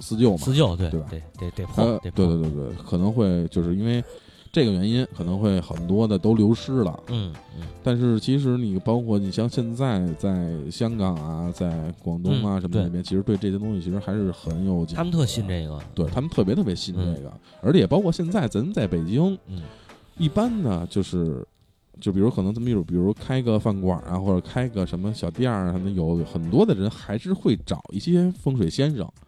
[0.00, 0.38] 四旧嘛。
[0.38, 4.04] 四旧对对吧对得得呃破，对，对对对，可能会就是因为
[4.52, 7.02] 这个原因，可能会很多的都流失了。
[7.08, 7.66] 嗯嗯。
[7.82, 14.84] 但是其实你包括你像现在在香港啊，在广东啊嗯什么那边，其实对这些东西其实还是很有。
[14.86, 19.62] 他们特信这个，对他们特别特别信嗯这个，而且也包括现在咱在北京，嗯。
[20.16, 21.46] 一般呢就是，
[22.00, 29.08] 就比如可能这么一种，比如开个饭馆啊，或者开个什么小店儿啊，什么有很多的人还是会找一些风水先生，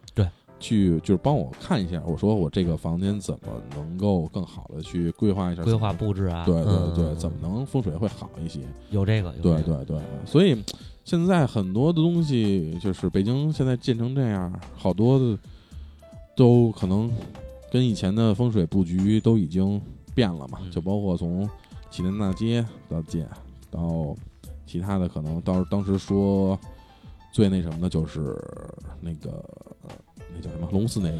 [0.61, 8.61] 去就是帮我看一下，我说我这个房间怎么能够更好的去规划一下，规划布置啊，对对对，怎么能风水会好一些？
[8.91, 9.83] 有这个，有对这个。
[9.83, 10.63] 对对，所以
[11.03, 15.37] 现在很多的东西，就是北京现在建成这样，好多的
[16.35, 17.11] 都可能
[17.71, 19.81] 跟以前的风水布局都已经
[20.13, 20.71] 变了嘛，嗯。
[20.71, 21.49] 就包括从
[21.89, 23.27] 启南大街到建
[23.69, 24.15] 到
[24.65, 26.57] 其他的，可能到当时说
[27.33, 28.37] 最那什么的就是
[29.01, 29.31] 那个
[29.83, 29.89] 呃
[30.35, 31.17] 那叫什么龙寺那个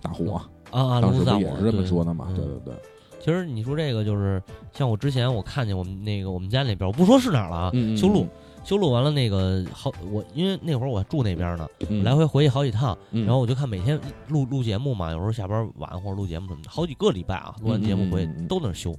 [0.00, 2.26] 大火，啊啊，当时龙大火不也是这么说的嘛？
[2.30, 2.36] 嗯。
[2.36, 2.74] 对对对，
[3.20, 8.26] 其实你说这个就是像我之前我看见我们那个我们家那边，我不说是哪儿了啊，修路
[8.64, 12.02] 修路完了那个好，我因为那会儿我住那边呢，嗯。
[12.04, 13.24] 来回回去好几趟，嗯。
[13.24, 18.94] 然后我就看每天录录节目嘛，有时候下班晚或者录节目什么的，好几个礼拜啊，录完节目回都在那儿修，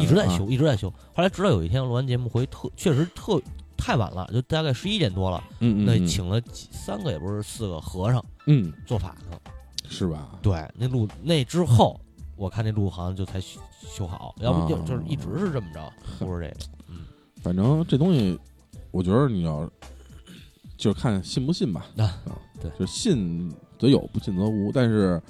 [0.00, 0.88] 一直在修，一直在修。
[1.12, 3.40] 后来直到有一天录完节目回去特确实特
[3.78, 9.38] 太晚了，就大概十一点多了，那嗯嗯嗯请了几三个也不是四个和尚嗯做法呢。
[9.88, 10.38] 是吧？
[10.42, 11.98] 对，那路那之后，
[12.36, 16.56] 我看那路好像就才修修好，要不就啊就是一直是这么着，不是这个。
[16.88, 17.06] 嗯
[17.40, 18.38] 反正这东西，
[18.90, 19.66] 我觉得你要
[20.76, 21.86] 就是看信不信吧。
[21.96, 22.20] 啊
[22.60, 24.70] 对就信则有，不信则无。
[24.74, 25.22] 但是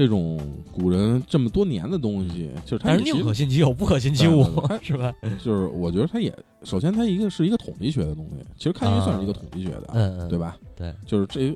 [0.00, 0.40] 这种
[0.72, 4.42] 古人这么多年的东西，就是他但是宁可信其有，不可信其无
[4.80, 5.12] 是吧？
[5.44, 10.38] 就是我觉得它也首先它一个是一个统计学的东西，其实堪舆算是一个统计学的，对？
[10.38, 10.56] 吧？
[10.74, 11.54] 对，就是这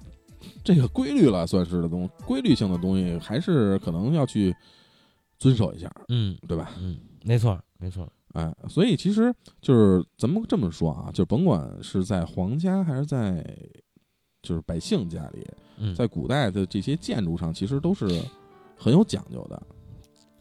[0.62, 4.54] 这个规律了，算是的东规律性的东西，还是可能要去
[5.38, 6.72] 遵守一下，嗯对吧？
[6.78, 8.06] 嗯，没错没错。
[8.34, 13.42] 哎，所以其实就是咱们这么说啊，就甭管是在皇家还是在
[14.44, 15.44] 就是百姓家里，
[15.78, 18.06] 嗯，在古代的这些建筑上，其实都是
[18.78, 19.62] 很有讲究的。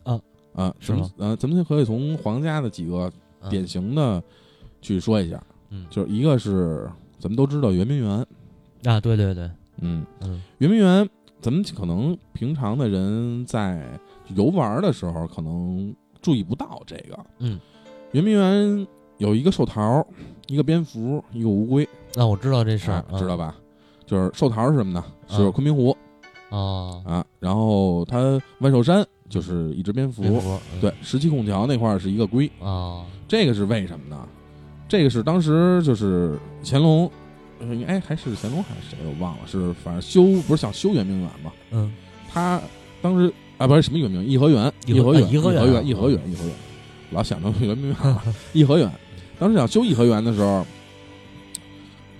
[0.04, 0.22] 啊。
[0.54, 1.10] 啊，是吗？
[1.18, 3.12] 咱们呃，咱们就可以从皇家的几个
[3.42, 3.50] 嗯。
[3.50, 4.22] 典型的
[4.82, 5.88] 去说一下，嗯。
[5.89, 6.88] 就是一个是
[7.18, 8.20] 咱们都知道圆明园，
[8.84, 10.42] 啊，对对对，嗯，嗯。
[10.60, 11.10] 圆明园
[11.42, 14.00] 咱们可能平常的人在
[14.36, 17.18] 游玩的时候，可能注意不到这个。
[17.39, 17.60] 嗯，
[18.12, 18.88] 圆明园
[19.18, 20.06] 有一个寿桃，
[20.48, 23.56] 一个蝙蝠，一个乌龟，那我知道这事儿哎，知道吧？
[24.06, 25.04] 就是寿桃是什么呢？
[25.28, 25.96] 是嗯昆明湖。
[26.50, 30.80] 啊，啊，然后它万寿山就是一只蝙蝠，蝙蝠嗯。
[30.80, 34.28] 对，十七孔桥那块儿是一个龟，啊，这个是为什么呢？
[34.88, 37.10] 这个是当时就是乾隆，
[37.60, 41.52] 呃哎，还是乾隆还是谁我忘了，是反正修不是想修圆明园嘛？
[41.72, 41.92] 嗯。
[42.30, 42.62] 他
[43.02, 45.86] 当时啊不是什么圆明园，颐和园，颐和园，啊颐和园。
[45.88, 46.56] 颐和园，颐和园，
[47.10, 48.22] 老想着圆明园了，
[48.54, 48.92] 颐和园。
[49.39, 50.63] 当时想修颐和园的时候，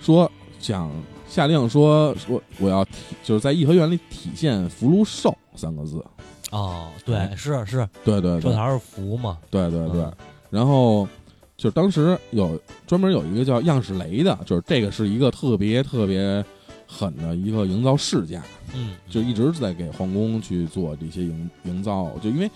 [0.00, 0.90] 说想
[1.34, 2.92] 下令说说我要体
[3.24, 6.00] 就是在颐和园里体现福禄寿三个字，
[6.52, 8.42] 哦，对，是是，对对对。
[8.42, 10.00] 寿桃是福嘛，对对对。
[10.02, 10.12] 嗯，
[10.48, 11.08] 然后
[11.56, 16.44] 就是当时有专门有一个叫样式雷的，就是这个是一个特别特别
[16.86, 18.40] 狠的一个营造世家，
[18.72, 22.48] 嗯，就一直在给皇宫去做这些营营造，就因为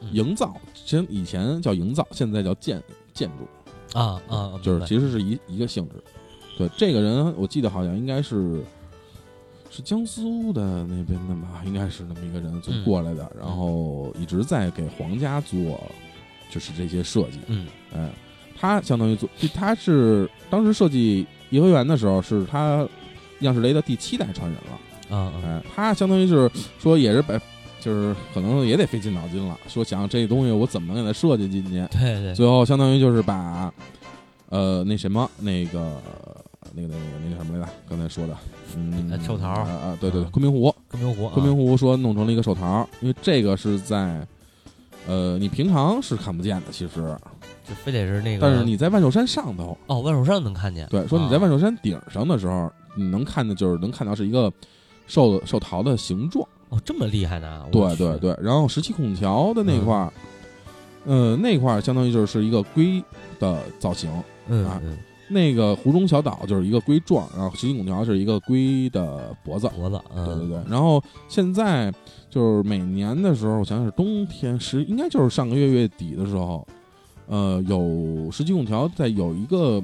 [0.00, 0.08] 嗯。
[0.10, 6.02] 营造，其实以前叫营造，现在叫建建筑，啊啊，就是其实是一一个性质。
[6.58, 8.62] 对，这个人我记得好像应该是
[9.70, 15.80] 是江苏的那边的吧，应该是那么一个人过来的，然后一直在给皇家做
[16.50, 17.38] 就是这些设计。
[17.46, 18.10] 嗯哎，
[18.54, 22.86] 他相当于做，他是当时设计颐和园的时候，是他
[23.40, 25.16] 样式雷的第七代传人了。
[25.16, 27.38] 啊啊，哎，他相当于是说也是把，
[27.80, 31.86] 就是可能也得费尽脑筋了，说想这东西我怎么能给它设计进去。
[31.90, 33.72] 对对，最后相当于就是把，
[34.52, 35.80] 呃，那什么那个
[36.74, 37.72] 那个那个那个什么来着？
[37.88, 38.36] 刚才说的，
[38.76, 39.08] 嗯。
[39.10, 44.24] 呃，寿桃啊啊，对对，对嗯昆明湖，昆明湖，昆明湖说弄成了一个寿桃，因为这个是在。
[45.08, 47.18] 呃，你平常是看不见的，其实，
[47.68, 51.40] 就非得是那个，但是你在万寿山上头，哦，万寿山能看见，对，说你在啊。
[51.40, 54.52] 万寿山顶上的时候，你能看的就是能看到是一个
[55.08, 58.38] 寿寿桃的形状，哦，这么厉害呢，对对，对。
[58.40, 60.12] 然后十七孔桥的那块儿，
[61.04, 63.02] 呃，那块儿相当于就是一个龟
[63.40, 64.08] 的造型，
[64.46, 64.80] 啊。
[64.82, 64.82] 嗯。
[64.84, 70.70] 嗯，那个湖中小岛就是一个龟状，然后石岐孔桥是一个龟的脖子，脖子，嗯，对对对。
[70.70, 71.90] 然后现在
[72.28, 76.66] 就是每年的时候，我想想是冬天十，应该就是上个月月底的时候，
[77.26, 79.82] 呃，有石岐孔桥在有一个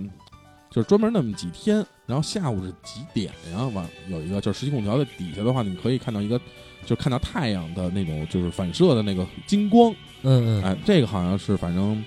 [0.71, 3.67] 就是专门那么几天，然后下午是几点呀？
[3.73, 6.39] 完有一个就是石岐孔桥的底下的话，你可以看到一个，
[6.83, 9.91] 就是看到太阳的那种就是反射的那个金光，
[10.25, 12.05] 嗯嗯，哎，这个好像是反正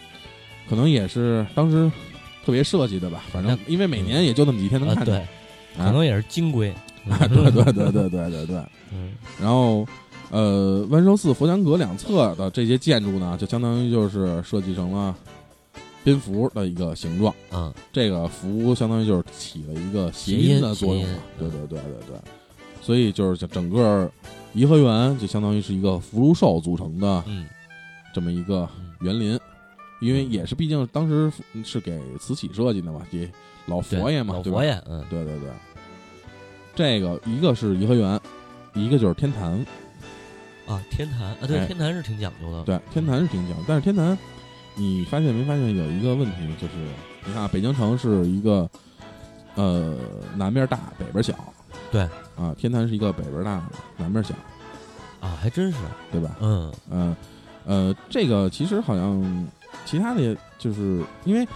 [0.70, 1.92] 可能也是当时
[2.46, 5.28] 特别设计的吧，反正因为每年也就那么几天能啊看见，
[5.76, 6.70] 对，可能也是金龟，
[7.10, 8.58] 啊，对对对对对对对。
[8.94, 9.14] 嗯。
[9.40, 9.86] 然后，
[10.32, 15.16] 呃，万寿寺、佛香阁两侧的这些建筑呢，就相当于就是设计成了
[16.04, 17.34] 蝙蝠的一个形状。
[17.52, 21.20] 嗯这个福相当于就是起了一个谐谐音音的作用嘛。
[21.38, 22.16] 对对对对对，
[22.82, 24.12] 所以就是整个
[24.54, 27.46] 颐和园就相当于是一个福禄寿组成的嗯。
[28.14, 29.40] 这么一个嗯，园林，
[30.02, 31.32] 因为也是毕竟当时
[31.64, 33.32] 是给慈禧设计的嘛，给
[33.68, 34.64] 老佛爷嘛，对老佛？
[34.66, 35.50] 爷，嗯对对对，
[36.76, 38.20] 这个一个是颐和园，
[38.74, 39.66] 一个就是天坛。
[40.68, 44.18] 啊，天坛啊，对，哎天坛是挺讲究的，对，天坛是挺讲，但是天坛，
[44.76, 46.74] 你发现没发现有一个问题，就是
[47.26, 48.70] 你看啊北京城是一个，
[49.56, 49.96] 呃，
[50.36, 51.34] 南边大，北边小。
[51.92, 52.08] 对。
[52.38, 53.62] 啊，天坛是一个北边大，
[53.98, 54.34] 南边小，
[55.20, 55.78] 啊，还真是，
[56.12, 56.36] 对吧？
[56.40, 57.16] 嗯嗯，
[57.66, 59.48] 呃，这个其实好像
[59.86, 61.48] 其他的，就是因为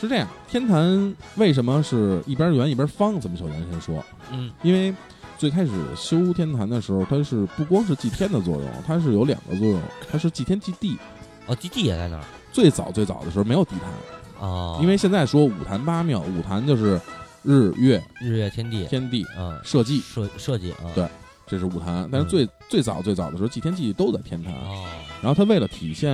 [0.00, 3.20] 是这样，天坛为什么是一边圆一边方？
[3.20, 4.50] 咱们首先先说，嗯。
[4.62, 4.94] 因为
[5.38, 10.98] 最开始修天坛的时候，它是不光是祭天的作用，它是有两个作用，它是祭天祭地。
[11.46, 17.00] 哦，祭地也在那儿，最早最早的时候没有地坛，哦，因为现在说五坛八庙，五坛就是
[17.42, 21.08] 日月日月天地，天地嗯，社稷，设设计啊，对
[21.46, 22.08] 这是五坛。
[22.12, 24.52] 但是最、最早最早的时候，祭天祭都在天坛。
[24.52, 24.86] 哦。
[25.20, 26.12] 然后它为了体现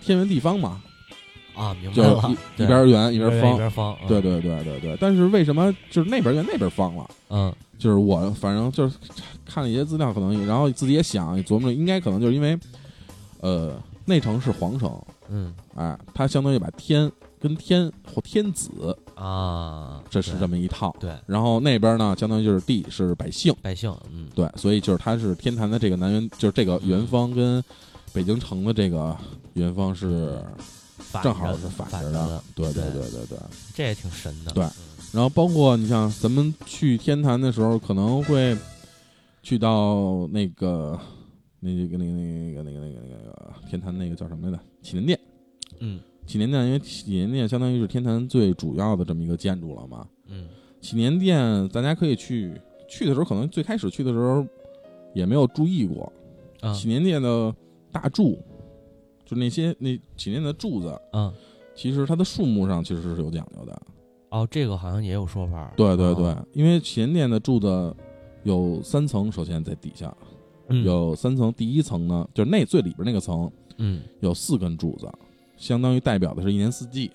[0.00, 0.80] 天圆地方嘛，
[1.56, 3.56] 啊，明白就了，一边圆一边方。
[3.56, 4.96] 边方，嗯对，对对对对。
[5.00, 7.10] 但是为什么就是那边圆那边方了？
[7.30, 8.96] 嗯就是我反正就是
[9.44, 12.58] 看了一些资料，可能然后自己也想琢磨着，应该可能就是因为，
[13.40, 20.96] 呃，内城是皇城，嗯哎，它相当于把天跟天或天子，啊，这是这么一套。
[20.98, 27.62] 对然后那边呢，相当于就是地是百姓，百姓，嗯对，所以就是它是天坛的这个南园，就是这个圆方跟
[28.14, 29.14] 北京城的这个
[29.52, 30.42] 圆方是
[30.78, 30.85] 反
[31.22, 33.38] 正好是反反着的，对对对对对对。
[33.74, 34.70] 这也挺神的，对嗯
[35.12, 38.56] 然后包括你像咱们去天坛的时候，可能会
[39.42, 40.98] 去到那个
[41.60, 44.62] 那个那个那个那个那个那个天坛那个叫什么来着？
[44.82, 45.20] 祈年殿。
[45.78, 50.06] 嗯祈年殿，因为祈年殿相当于是天坛最主要的这么一个建筑了嘛。
[50.28, 50.48] 嗯
[50.80, 54.44] 祈年殿，大家可以去去的时候，可能最开始去的时候
[55.14, 56.12] 也没有注意过
[56.60, 57.54] 啊祈年殿的
[57.92, 58.38] 大柱，
[59.26, 61.30] 就那些那祈年殿的柱子，嗯，
[61.74, 63.82] 其实它的数目上其实是有讲究的。
[64.30, 65.70] 哦，这个好像也有说法。
[65.76, 67.94] 对对对，哦因为祈年殿的柱子
[68.44, 70.14] 有三层，首先在底下
[70.68, 75.06] 嗯有三层，第一层呢就是那最里边那个层嗯有四根柱子，
[75.56, 77.10] 相当于代表的是一年四季。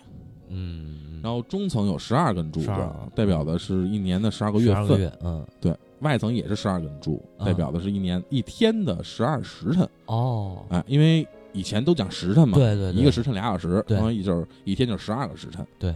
[0.54, 2.72] 嗯，然后中层有十二根柱子
[3.16, 5.00] 代表的是一年的十二个月12个份。
[5.00, 9.88] 月，嗯，对外层也是十二根柱，啊代表的是一年一天的十二时辰。
[10.08, 13.98] 哦，哎，因为以前都讲时辰嘛，对对对，一个时辰俩小时，对。
[13.98, 15.66] 相当于就是一天就是十二个时辰。
[15.78, 15.90] 对。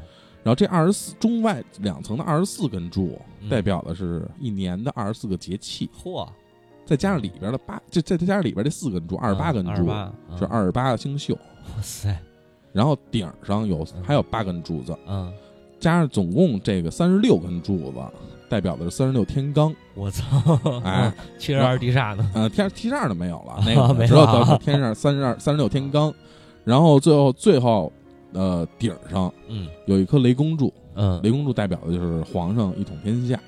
[0.44, 6.28] 然后这二十四中外两层的二十四根柱，嗯代表的是一年的二十四个节气，嚯，
[6.86, 9.88] 再加上里边的八，这再再加上里边这四根柱，二十八根柱
[10.38, 11.34] 是，二十八个星宿。
[11.34, 12.16] 哇塞，
[12.72, 14.04] 然后顶上有嗯。
[14.04, 15.34] 还有八根柱子，嗯，
[15.80, 17.98] 加上总共这个三十六根柱子，
[18.50, 19.74] 代表的是三十六天罡。
[19.94, 22.32] 我操，哎， 七十二地煞呢？
[22.34, 26.14] 呃，天七十二的没有了， 那啊个没只有有啊天上三十二三十六天罡，
[26.64, 27.92] 然后最后最后
[28.34, 33.40] 呃顶上嗯有一颗雷公柱，嗯，雷公柱代表的就是皇上一统天下。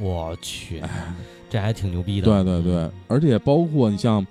[0.00, 1.14] 我去，哎，
[1.48, 2.26] 这还挺牛逼的。
[2.26, 4.26] 对对对，而且包括你像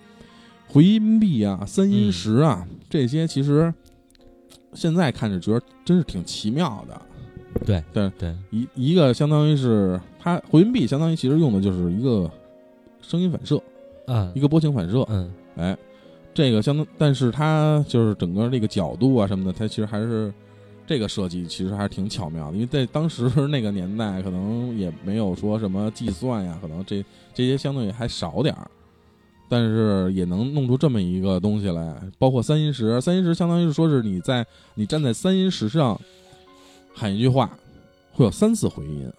[0.67, 3.73] 回音壁啊、三阴石啊、嗯这些，其实
[4.73, 7.01] 现在看着觉得真是挺奇妙的。
[7.65, 12.29] 对对对，一一个相当于是它回音壁，相当于其实用的就是一个
[13.01, 13.61] 声音反射，
[14.07, 14.31] 嗯。
[14.35, 15.05] 一个波形反射。
[15.09, 15.31] 嗯。
[15.55, 15.77] 哎，
[16.33, 20.33] 这个相当，但是它就是整个这个角度啊什么的，它其实还是
[20.85, 28.69] 这个设计其实还是挺巧妙的，因为在当时 那个年代，可能也没有说什么计算呀，可能这这些相对还少点儿，
[29.47, 35.99] 但是也能弄出这么一个东西来，包括三音石，三音石相当于是说是你在你站在三音石上
[36.93, 37.49] 喊一句话，
[38.11, 39.11] 会有三次回音，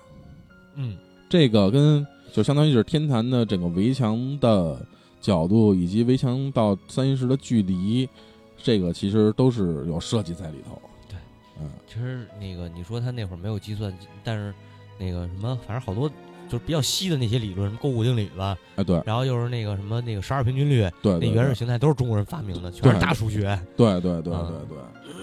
[0.77, 0.97] 嗯
[1.29, 4.81] 这个跟就相当于是天坛的整个围墙的
[5.21, 8.09] 角度以及围墙到三阴石的距离，
[8.57, 10.81] 这个其实都是有设计在里头。
[11.09, 11.17] 对，
[11.61, 14.55] 嗯，其实那个你说他那会儿没有计算，但是
[14.99, 16.09] 那个什么，反正好多
[16.49, 23.59] 就是比较稀的那些理论，什么勾股定理吧，哎，对然后又是那个什么那个十二平均律，对对那原始形态都是中国人发明的，全是对大数学。
[23.77, 25.15] 对对对对嗯对对，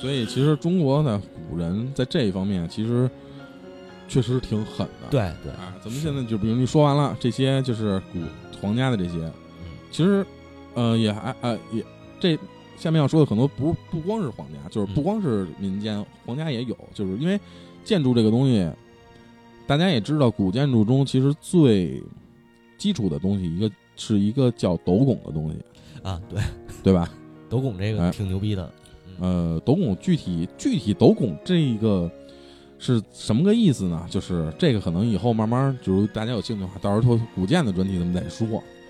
[0.00, 3.10] 所以其实中国的古人在这一方面其实
[4.06, 5.08] 确实挺狠的。
[5.10, 8.20] 对对，啊，咱们现在就比如你说完了这些，就是古
[8.60, 9.32] 皇家的这些，嗯
[9.90, 10.24] 其实
[10.74, 11.84] 呃也还呃也
[12.20, 12.38] 这
[12.76, 17.38] 下面要说的很多不不光是皇家，就是不嗯光是民间，皇家也有，就是因为
[17.84, 18.70] 建筑这个东西，
[19.66, 22.00] 大家也知道，古建筑中其实最
[22.76, 25.56] 基础的东西，一个是一个叫斗拱的东西，
[26.02, 26.40] 啊，对，
[26.84, 27.10] 对吧？
[27.48, 28.70] 斗拱这个哎挺牛逼的。
[29.20, 32.10] 呃，斗拱具体具体斗拱这个
[32.78, 34.06] 是什么个意思呢？
[34.08, 38.46] 就是这个可能以后慢慢，就是大家有兴趣的话，到时候古建的专题咱们再说。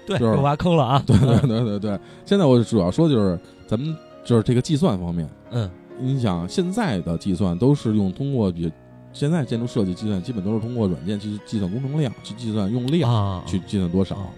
[0.07, 1.03] 对，就是又挖坑了啊！
[1.07, 8.73] 对对对对对，现在我主要说就是咱们就是这个计算方面，嗯你想现在的计算都是用通过比
[9.13, 14.17] 现在建筑设计计算基本都是通过软件去计算工程量，去计算用量，啊，去计算多少。
[14.17, 14.29] 啊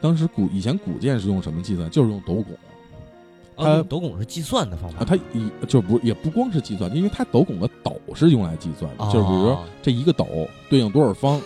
[0.00, 1.88] 当时古以前古建是用什么计算？
[1.90, 2.46] 就是用斗拱。
[3.56, 10.26] 啊，它斗拱是计算的方法啊，它一就不也不光是计算，因为它斗拱的斗是用来计算的，就是比如说哦这一个斗
[10.70, 11.40] 对应多少方，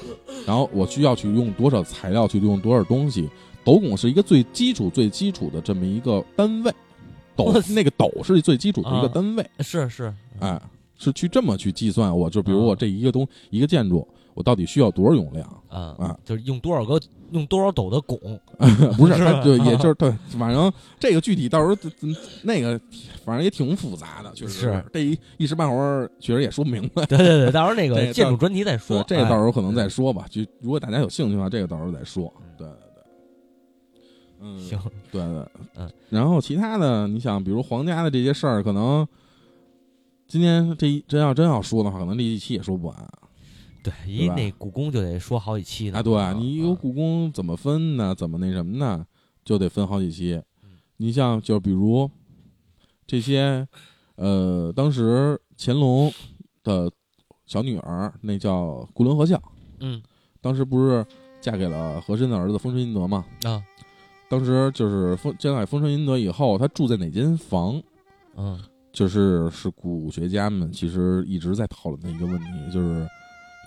[0.46, 3.28] 然后我需要去用多少材料去用多少东西。
[3.62, 6.72] 斗拱是一个最基础、最基础的这么一个单位，
[7.36, 10.60] 斗那个斗是最基础的一个啊单位，是是，哎，
[10.96, 12.16] 是去这么去计算。
[12.18, 14.08] 我就比如啊我这一个东一个建筑，
[14.40, 15.46] 我到底需要多少用量？
[15.68, 16.98] 啊啊，就是用多少个
[17.32, 18.18] 用多少斗的拱，
[18.96, 22.80] 不是，是吧它就也就是 对，反正这个具体到时候嗯那个
[23.24, 27.04] 反正也挺复杂的，确实是这一一时半会儿确实也说不明白。
[27.06, 30.24] 对对对，到时候那个 个建筑专题再对说，，这个到时候候可能再说吧。
[30.30, 32.32] 就如果大家有兴趣的话，这个到时候再说。
[32.58, 34.02] 对对对，
[34.40, 34.78] 嗯，行，
[35.12, 35.88] 对对，嗯。
[36.08, 39.06] 然后其他的，你想，比如皇家的这些事儿，可能
[40.26, 42.96] 今天这一真要真要说的话，可能这一期也说不完
[43.82, 46.02] 对，一那故宫就得说好几期呢啊。
[46.02, 48.14] 对你有故宫怎么分呢？
[48.14, 49.06] 怎么那什么呢？
[49.44, 50.70] 就得分好几期嗯。
[50.98, 52.10] 你像，就比如
[53.06, 53.66] 这些，
[54.16, 56.12] 呃，当时乾隆
[56.62, 56.90] 的
[57.46, 59.40] 小女儿，那叫固伦和孝。
[59.80, 60.02] 嗯
[60.42, 61.04] 当时不是
[61.40, 63.24] 嫁给了和珅的儿子丰臣英德嘛？
[63.44, 63.62] 啊
[64.28, 67.82] 当时就是丰嫁给丰臣英德以后，他住在哪间房？
[68.36, 68.60] 嗯
[68.92, 73.08] 就是是古学家们其实一直在讨论的一个问题，就是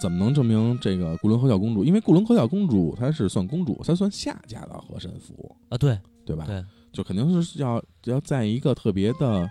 [0.03, 1.81] 怎么能证明这个固伦和小公主？
[1.81, 6.43] 因为固伦和小公主她是算公主，她算下嫁的和珅府，啊，对对吧？
[6.45, 9.49] 对，就肯定是要要在一个特别的、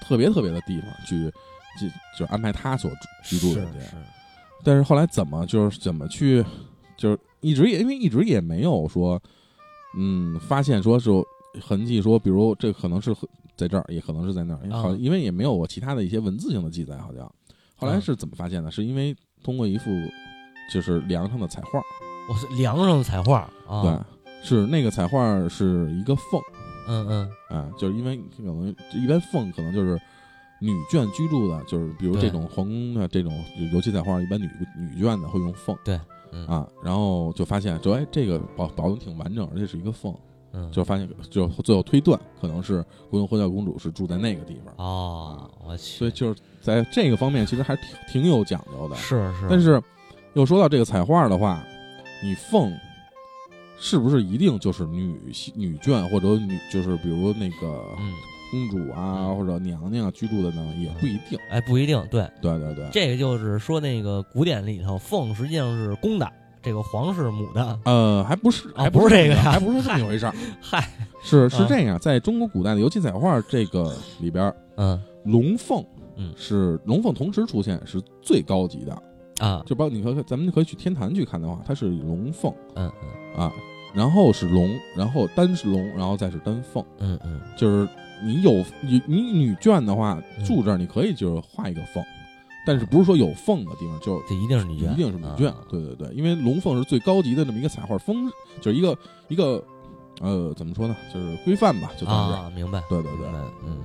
[0.00, 1.28] 特别特别的地方去，
[1.80, 1.88] 就
[2.20, 2.88] 就安排她所
[3.24, 3.80] 居住的地
[4.62, 6.44] 但是后来怎么就是怎么去，
[6.96, 9.20] 就是一直也因为一直也没有说
[9.98, 11.10] 嗯，发现说是
[11.60, 13.12] 痕迹，说比如这可能是
[13.56, 17.28] 在这儿，也可能是在那儿，啊好，因为也没有我其他的一些文字性的记载，好像。
[17.74, 18.70] 后来嗯是怎么发现的？
[18.70, 19.90] 是因为通过一幅
[20.72, 21.80] 就是梁上的彩画，
[22.28, 26.40] 我是梁上的彩画啊，对，是那个彩画是一个凤，
[26.88, 27.30] 嗯嗯。
[27.48, 30.00] 啊，就是因为可能一般凤可能就是
[30.60, 33.32] 女眷居住的，就是比如这种皇宫的这种
[33.72, 35.76] 油漆彩画，一般女女眷的会用凤。
[36.32, 36.46] 嗯。
[36.46, 40.14] 啊，然后就发现说，哎，这个保保存挺完整，而且是一个凤，
[40.52, 48.96] 嗯，就发现就最后推断可能是国用霍教公主是住在那个地方，哦，我去，所以就是在这个方面其实还挺挺有讲究的。
[48.96, 49.80] 是是，但是
[50.34, 51.64] 又说到这个彩画的话，
[52.22, 52.72] 你凤
[53.78, 58.12] 是不是一定就是女婿女眷或者女就是比如那个嗯，
[58.50, 60.74] 公主啊嗯或者娘娘啊居住的呢？
[60.78, 61.38] 也不一定。
[61.50, 66.30] 哎，不一定，对，对对对，这个就是说那个古典里头，凤实际上是公的，
[66.62, 70.34] 这个皇是母的，呃，还不是，哦还不是这个呀还不是这么一回事儿。
[70.60, 70.86] 嗨，
[71.22, 75.82] 是是啊这样，在中国古代的尤其彩画这个里边，嗯龙凤，
[76.20, 76.32] 嗯。
[76.36, 79.02] 是龙凤同时出现是最高级的。
[79.40, 82.52] 啊，就包括你可咱们就可以去天坛去看的话，它是龙凤。
[82.74, 83.42] 嗯嗯。
[83.42, 83.52] 啊，
[83.94, 86.84] 然后是龙，然后单是龙，然后再是单凤。
[86.98, 87.88] 嗯嗯，就是
[88.22, 88.52] 你有
[88.82, 92.04] 你你女眷的话嗯住这儿，你可以就是画一个凤，
[92.66, 95.48] 但是不是说有凤的地方就这一定是女眷，一定是女眷。
[95.48, 95.56] 啊？
[95.70, 98.94] 对对对，因为龙凤是最高级的这么一个彩画风，就是一个
[99.28, 99.64] 一个
[100.20, 102.34] 呃怎么说呢，就是规范吧，就算是。
[102.34, 103.26] 啊，明白，对对对，
[103.66, 103.78] 嗯，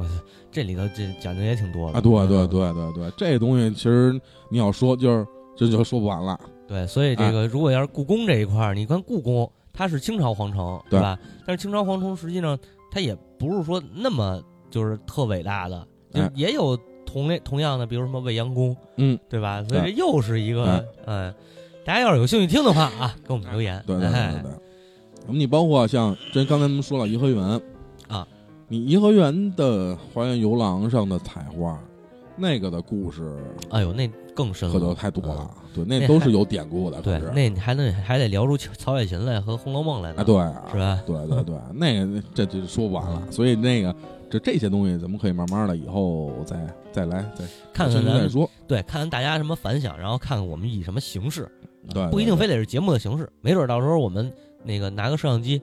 [0.00, 0.06] 我
[0.50, 4.20] 这里头这讲究也挺多的啊，对对嗯对对对，这东西其实
[4.50, 5.26] 你要说就是
[5.56, 6.38] 这就说不完了。
[6.66, 11.18] 对，所以哎这个如果要是故宫这一块儿，你看故宫它是清朝皇城，对吧？
[11.46, 12.58] 但是清朝皇城实际上
[12.90, 16.76] 它也不是说那么就是特伟大的，就哎也有
[17.06, 19.64] 同类同样的，比如什么未央宫，嗯，对吧？
[19.68, 21.34] 所以这又是一个哎，嗯，
[21.84, 24.50] 大家要是有兴趣听的话啊，给我们留言，对对对哎对对。
[25.26, 27.60] 那么你包括像这刚才咱们说了颐和园啊，
[28.72, 31.76] 你颐和园的花园游廊上的彩画，
[32.36, 33.36] 那个的故事
[33.70, 35.50] 哎呦，那更深了，可就太多了。
[35.74, 37.00] 对，那都是有典故的。
[37.00, 37.02] 嗯。
[37.02, 40.36] 对，那你还能还得聊出曹雪芹来和《红楼梦》来呢，啊，对，
[40.70, 41.02] 是吧？
[41.04, 43.20] 对对对， 那个这就说不完了。
[43.28, 43.92] 所以那个
[44.30, 46.56] 这这些东西，咱们可以慢慢的以后再
[46.92, 48.48] 再来再看看再说。
[48.68, 51.50] 对，看看大家什么反响，然后看看我们以什么形式，
[51.92, 55.60] 对，不一定非得是节目的形式，没准到时候我们那个拿个摄像机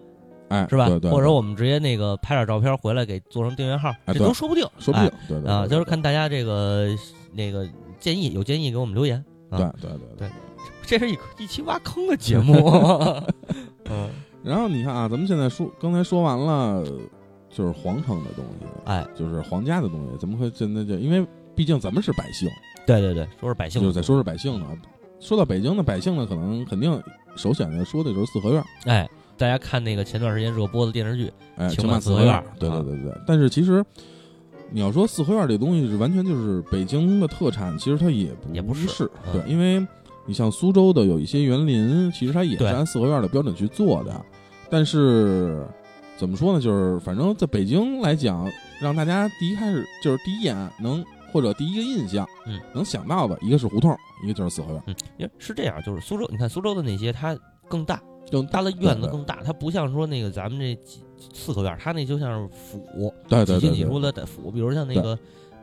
[0.50, 0.88] 哎，是吧？
[0.88, 6.88] 对对，或者我们直接那个拍点照片回来给做成订阅号，这都说不定，说不定哎，对对啊，就是看大家这个
[7.34, 7.68] 那个
[8.00, 9.24] 建议，有建议给我们留言。
[9.50, 10.30] 啊对对对对
[10.84, 12.54] 这是一一期挖坑的节目。
[13.90, 14.10] 嗯，
[14.44, 16.84] 然后你看啊，咱们现在说刚才说完了，
[17.50, 21.26] 就是皇城的东西，哎，就是皇家的东西，怎么会现在就因为
[21.56, 22.50] 毕竟咱们是百姓，
[22.86, 24.66] 对对对，说是百姓，就是在说是百姓呢。
[25.20, 27.02] 说到北京的百姓呢，可能肯定
[27.36, 33.14] 首选的说的就是四合院，哎，大家看那个前段时间热播的电视剧，哎，情情满满四合院对对对对。
[33.26, 33.84] 但是其实
[34.72, 39.42] 你要说四合院这东西是完全就是北京的特产，其实它也不也不是是，嗯。
[39.42, 39.86] 对，因为
[40.26, 44.26] 你像苏州的有一些园林，其实它也是按四合院的标准去做的，
[44.70, 45.66] 但是
[46.18, 46.60] 怎么说呢？
[46.60, 48.50] 就是反正在北京来讲，
[48.82, 57.38] 让大家第一开始就是第一眼能或者第一个印象，嗯，能想到的一个是胡同，一个就是四合院，嗯，因为是这样，就是苏州，你看苏州的那些它
[57.70, 61.02] 更大，更它的院子更大，它不像说那个咱们这几
[61.34, 65.18] 四合院，它那就像是府，对对对对几进几出的府，比如像那个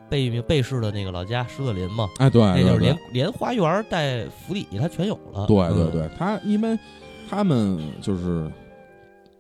[0.08, 5.46] 贝贝氏的那个老家狮子林嘛，哎对，那就是连连花园带府邸它全有了。
[5.46, 6.78] 对对嗯对，他因为
[7.28, 8.50] 他们就是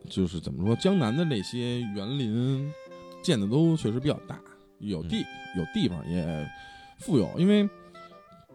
[0.08, 2.72] 就是怎么说，江南的那些园林
[3.22, 4.38] 建的都确实比较大，
[4.78, 6.50] 有地、嗯有地方也
[6.98, 7.68] 富有，因为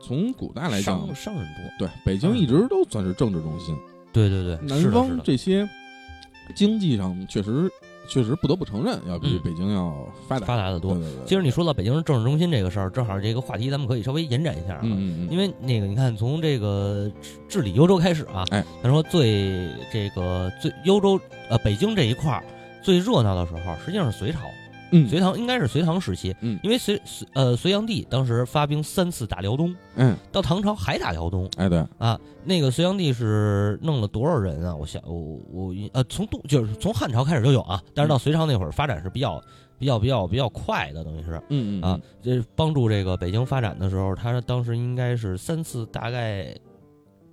[0.02, 1.88] 从古代来讲商，商人多。
[1.88, 3.74] 对北京一直都算是政治中心，
[4.12, 5.68] 对对对，南方这些
[6.56, 7.72] 经济上确实
[8.08, 9.42] 确实不得不承认，要比嗯。
[9.44, 9.94] 北京要
[10.28, 10.46] 发达。
[10.48, 11.02] 发达的多对。
[11.04, 14.80] 对对，其实你说到北京政治中心这个事儿，正好这个话题咱们可以稍微延展一下啊。
[14.84, 22.44] 嗯嗯嗯，因为那个，你看，从这个治治理幽州开始啊，哎，他说最这个最幽州呃北京这一块儿
[22.82, 24.40] 最热闹的时候，实际上是隋朝，
[24.92, 25.08] 嗯。
[25.10, 26.60] 隋唐应该是隋唐时期，嗯。
[26.64, 30.16] 因为隋隋呃隋炀帝当时发兵三次打辽东，嗯。
[30.32, 31.50] 到唐朝还打辽东。
[31.58, 31.86] 哎对。
[31.98, 34.76] 啊，那个隋炀帝是弄了多少人啊？
[34.76, 39.42] 我想我我呃从东就是从汉朝开始就有啊，但是到隋朝那会儿发展是比较
[39.78, 41.42] 比较比较比较快的，等于是。
[41.50, 46.54] 嗯嗯啊，这帮助这个北京发展的时候，他当时应该是三次，大概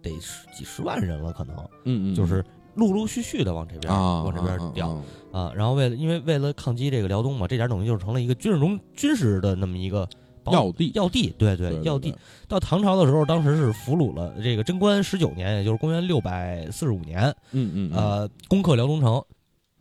[0.03, 1.57] 得十几十万人了，可能。
[1.85, 2.15] 嗯嗯。
[2.15, 2.45] 就是
[2.77, 5.03] 陆陆续续的往这边、啊往这边啊调啊。
[5.33, 10.09] 啊然后为了因为为了抗击这个辽东嘛，这点东西就是成了一个军事中军事的那么一个
[10.45, 12.15] 保要地，要地，对对，要地。
[12.47, 19.21] 到唐朝的时候，当时是俘虏了这个贞观十九年，也就是公元六百四十五年，嗯嗯，呃，攻克辽东城，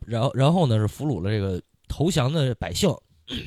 [0.04, 2.92] 然后然后呢是俘虏了这个投降的百姓，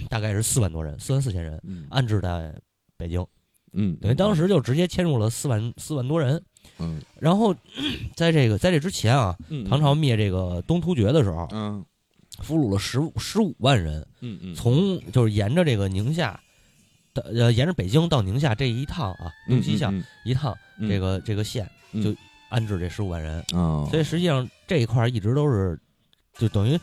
[0.09, 2.55] 大概是四万多人，四万四千人，安置在
[2.95, 3.25] 北京，
[3.73, 6.41] 嗯，等于当时就直接迁入了四万四万多人，
[6.79, 7.55] 嗯，然后
[8.15, 9.35] 在这个在这之前啊，
[9.69, 11.85] 唐朝灭这个东突厥的时候，嗯。
[12.41, 16.39] 俘虏了十十五万人，嗯嗯，从就是沿着这个宁夏，
[17.13, 19.93] 的呃，沿着北京到宁夏这一趟啊，东西向
[20.23, 20.55] 一趟，
[20.87, 21.69] 这个这个县
[22.01, 22.15] 就
[22.49, 23.83] 安置这十五万人啊。
[23.91, 25.77] 所以实际上这一块一直都是，
[26.37, 26.79] 就等于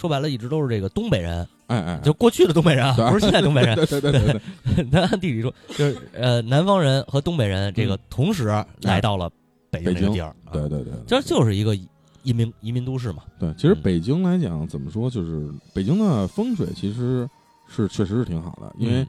[0.00, 3.76] 说白了，一直都是这个东北人，哎哎，就过去的东北人啊，不是现在东北人。
[3.76, 4.40] 对对对对
[4.74, 8.46] 对，咱按地理说，就是呃，南方人和东北人这个同时
[8.80, 9.30] 来到了
[9.70, 10.34] 北京这个地儿。
[10.50, 11.76] 对对对，这就是一个。
[12.22, 17.26] 移民移民都市嘛，对，其实北京来讲，怎么说，就是北京的风水其实
[17.66, 19.08] 是确实是挺好的，因为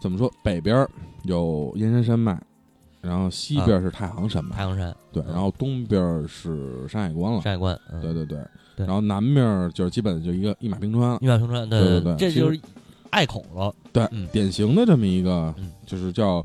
[0.00, 0.86] 怎么说，北边
[1.24, 2.40] 有燕山山脉，
[3.00, 8.38] 然后西边是太行山脉，太行山，对，然后东边是山海关了，山海关，对对对，
[8.84, 12.60] 然后南面就是基本就一个一马平川，一马平川，对对对，这就是
[13.10, 15.54] 隘口了，对，典型的这么一个，
[15.86, 16.44] 就是叫。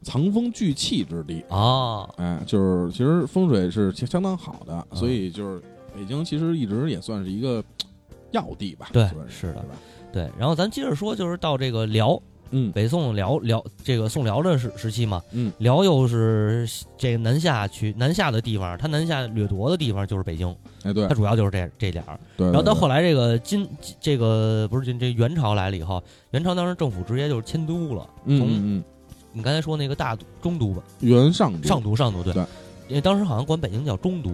[0.00, 1.44] 藏风聚气之地。
[1.48, 5.60] 啊，哎，就是其实风水是相当好的，所以就是
[5.92, 7.62] 北京其实一直也算是一个
[8.30, 8.88] 要地吧。
[8.92, 9.64] 对，是的，
[10.12, 10.30] 对。
[10.38, 12.18] 然后咱接着说，就是到这个辽，
[12.50, 22.18] 嗯，北宋辽辽这个宋辽的时时期嘛，嗯，辽又是这个南下去南下的地方，他南下掠夺的地方就是北京，哎，对，它主要就是这这点儿。
[22.36, 22.46] 对。
[22.46, 23.68] 然后到后来这个金
[24.00, 28.84] 这个不是这这元朝来了以后，元朝当时政府直接就是迁都了，嗯嗯。
[29.30, 32.42] 你刚才说那个大都中都吧，元上上都上都对，
[32.88, 34.30] 因为当时好像管北京叫中都，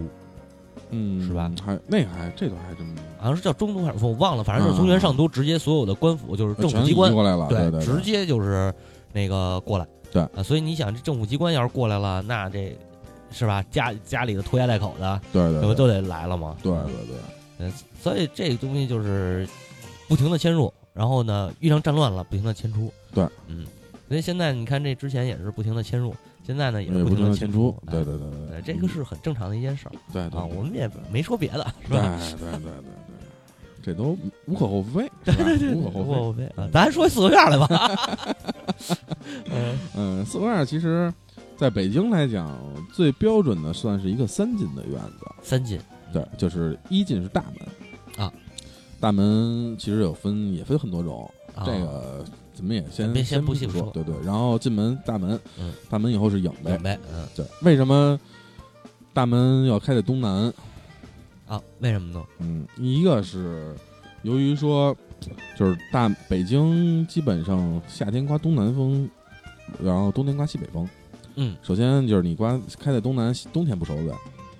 [0.95, 1.51] 嗯，是吧？
[1.63, 2.87] 还那个还这都还真
[3.17, 8.73] 好像是叫中都还是我忘了，反正就是从原上都直接所有的官府就是政府机关过来了，对对，直接就是
[9.11, 12.75] 那个过来，对啊，所以你想这政府机关要是过来了，那这
[13.31, 13.63] 是吧？
[13.69, 16.55] 家家里的拖家带口的，对对，不都得来了吗？
[16.63, 17.15] 对对对，
[17.59, 19.47] 嗯，所以这个东西就是
[20.07, 23.65] 不停的迁入，然后呢遇上战乱了，不停的迁出，对，嗯。
[24.07, 26.15] 所以现在你看，这之前也是不停的迁入，
[26.45, 27.75] 现在呢也是不停的迁出。
[27.89, 29.91] 对对对对，这个是很正常的一件事儿。
[30.13, 32.19] 对啊，我们也没说别的，是吧？
[32.19, 32.81] 对对对对对，
[33.81, 36.69] 这都无可厚非，对对对，无可厚非啊。
[36.71, 38.25] 咱说四合院来吧。
[39.51, 41.11] 嗯嗯，四合院其实
[41.57, 42.55] 在北京来讲，
[42.93, 45.25] 最标准的算是一个三进的院子。
[45.41, 45.79] 三进，
[46.13, 48.31] 对，就是一进是大门啊，
[48.99, 51.29] 大门其实有分，也分很多种，
[51.65, 52.23] 这个。
[52.55, 58.17] 怎么也先先不细说，对对，然后进门大门，嗯，大门以后是影呗，影呗，嗯，对，为什么
[59.13, 60.51] 大门要开在东南？
[61.45, 62.25] 啊，为什么呢？
[62.39, 63.75] 嗯，一个是
[64.23, 64.95] 由于说，
[65.55, 69.07] 就是大北京基本上夏天刮东南风，
[69.83, 70.89] 然后冬天刮西北风，
[71.35, 74.17] 嗯，首先就是你刮开在东南，冬天不受暖。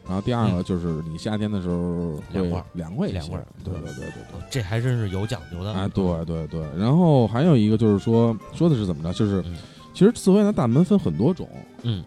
[0.08, 3.20] 然后第二个就是你夏天的时候凉快凉快一些，
[3.64, 3.94] 对对对。
[3.96, 5.74] 对对，这还真是有讲究的。
[5.74, 5.88] 啊！
[5.88, 9.12] 对对对，然后还有一个就是说说的是怎么着？
[9.14, 9.44] 就是
[9.94, 11.50] 其实四合院的大门分很多种，
[11.82, 12.04] 嗯，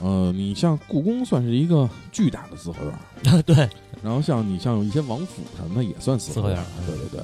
[0.00, 2.78] 呃，你像故宫算是一个巨大的四合
[3.24, 3.68] 院， 对。
[4.02, 7.20] 然后像你像一些王府什么的也算四合院，对对对。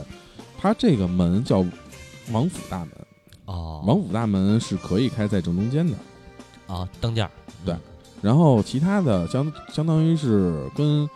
[0.61, 1.65] 它这个门叫
[2.33, 2.91] 王府大门，
[3.45, 5.97] 哦，王府大门是可以开在正中间的，
[6.67, 7.29] 啊，当间
[7.65, 7.77] 对。
[8.21, 11.09] 然后其他的相相当于是跟，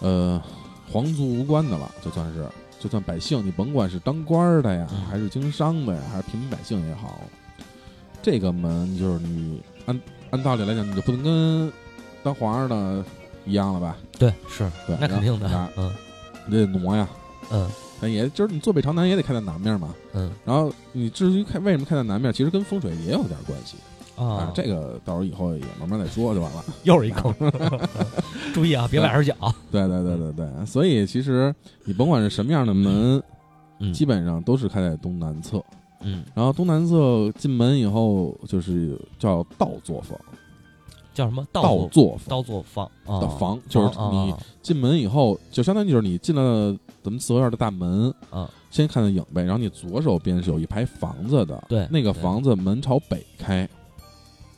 [0.00, 0.42] 呃，
[0.90, 2.46] 皇族无关的了，就算是
[2.80, 7.20] 就算百姓，你甭管是当官的呀，还是经商的呀，还是平民百姓也好，
[8.22, 11.72] 这个门就是你按按道理来讲，你就不能跟
[12.22, 13.04] 当皇上的
[13.44, 13.96] 一样了吧？
[14.18, 15.92] 对，是，对，那肯定的，嗯，
[16.46, 17.06] 你得挪呀，
[17.50, 17.70] 嗯，
[18.00, 23.76] 那也就是你坐北朝南也得开在南面嘛，嗯，然后你至于开为什么开在南面，其实跟风水也有点关系。
[24.26, 26.64] 啊，这个到时候以后也慢慢再说就完了。
[26.84, 27.34] 又是一坑，
[28.54, 29.34] 注意啊，别崴着脚。
[29.70, 31.54] 对对对对对，所以其实
[31.84, 33.22] 你甭管是什么样的门，
[33.92, 35.62] 基本上都是开在东南侧。
[36.04, 40.18] 嗯，然后东南侧进门以后就是叫倒座房，
[41.14, 41.46] 叫什么？
[41.52, 53.68] 倒座倒座房的房，就是你进门以后，就相当于就是你进了咱们四合院的大门啊，先看到影呗，然后你左手边是有一排房子的，对，那个房子门朝北开。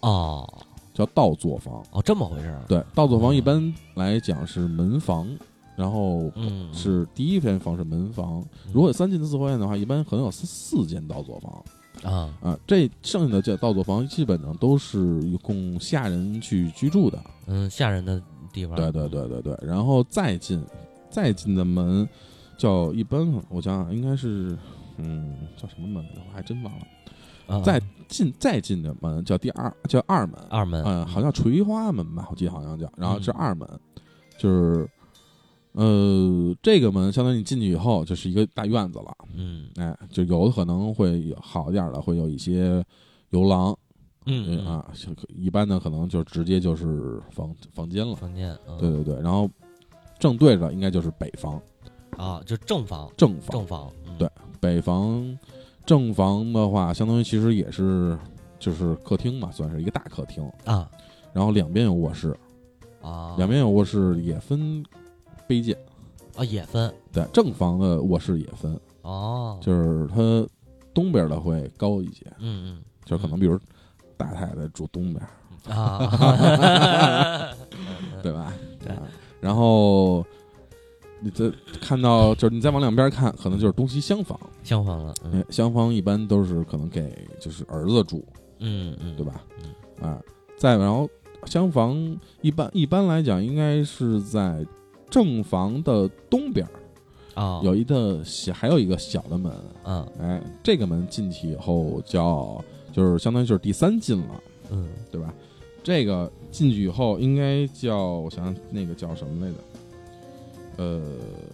[0.05, 0.55] 哦，
[0.92, 2.62] 叫倒座房哦，这么回事儿。
[2.68, 5.28] 对，倒座房一般来讲是门房，
[5.76, 6.30] 然后
[6.72, 8.44] 是第一间房是门房。
[8.72, 12.59] 如果有三进的四合院的话，一般可能有四四间倒座房啊啊。
[12.66, 17.18] 这剩下的这倒座房基本上都是供下人去居住的。
[17.46, 18.76] 嗯，下人的地方。
[18.76, 20.64] 对对对对对，然后再进
[21.11, 22.09] 再进的门
[22.57, 24.57] 叫一般，我想想应该是
[24.98, 26.05] 嗯叫什么门？
[26.16, 26.86] 我还真忘了。
[27.46, 27.78] 啊再
[28.09, 33.68] 进再进的门叫第二叫二门，二门，嗯，好像垂花门吧，我记得好像叫，然后是嗯二门，
[34.38, 34.88] 就是
[35.72, 39.68] 呃这个门相当于你进去以后就是一个大院子了，嗯。
[39.76, 42.84] 哎，就有的可能会有好一点的，会有一些
[43.30, 43.76] 游廊，
[44.26, 44.92] 嗯嗯，啊，
[45.28, 49.50] 一般的可能就直接就是房房间了，房间，嗯对对对，然后
[50.18, 51.61] 正对着应该就是北房，
[52.16, 54.30] 啊，就正房，正房正房，嗯对
[54.61, 55.38] 北房
[55.87, 58.18] 正房的话，相当于其实也是
[58.59, 60.89] 就是客厅嘛，算是一个大客厅，啊。
[61.32, 62.37] 然后两边有卧室，
[63.03, 64.85] 啊，两边有卧室也分
[65.49, 65.76] 卑贱，
[66.37, 66.93] 啊也分。
[67.12, 70.49] 对，正房的卧室也分，哦，就是它
[70.95, 72.82] 东边的会高一些，嗯嗯。
[73.05, 73.59] 就可能比如
[74.16, 75.26] 大太太住东边，
[75.66, 77.55] 嗯啊，
[78.22, 78.53] 对吧？
[78.82, 78.93] 对。
[78.95, 79.03] 啊
[79.41, 80.24] 然后
[81.25, 81.51] 你再
[81.81, 84.39] 看到，就是你再往两边看，可能就是东西厢房。
[84.62, 88.25] 厢房了，嗯哎厢房一般都是可能给就是儿子住，
[88.59, 89.43] 嗯嗯，对吧？
[90.01, 90.20] 嗯啊，
[90.59, 91.09] 再然后
[91.47, 91.97] 厢房
[92.43, 94.64] 一般一般来讲应该是在
[95.09, 99.53] 正房的东边儿啊，有一个小，还有一个小的门。
[99.85, 102.62] 嗯哎，这个门进去以后叫
[102.93, 105.33] 就是相当于就是第三进了，嗯对吧？
[105.83, 109.59] 这个进去以后应该叫我想想那个叫什么来着？
[110.77, 111.03] 呃，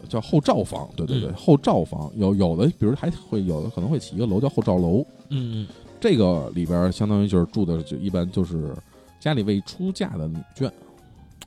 [0.09, 1.35] 叫后罩房，对对对，嗯。
[1.35, 5.69] 后罩房有有的，比如还会有的可能会起一个楼叫后罩楼，嗯嗯。
[6.01, 8.75] 这个里边相当于就是住的就一般就是
[9.19, 10.71] 家里未出嫁的女眷，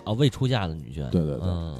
[0.03, 1.47] 啊，未出嫁的女眷，对对对。
[1.47, 1.77] 嗯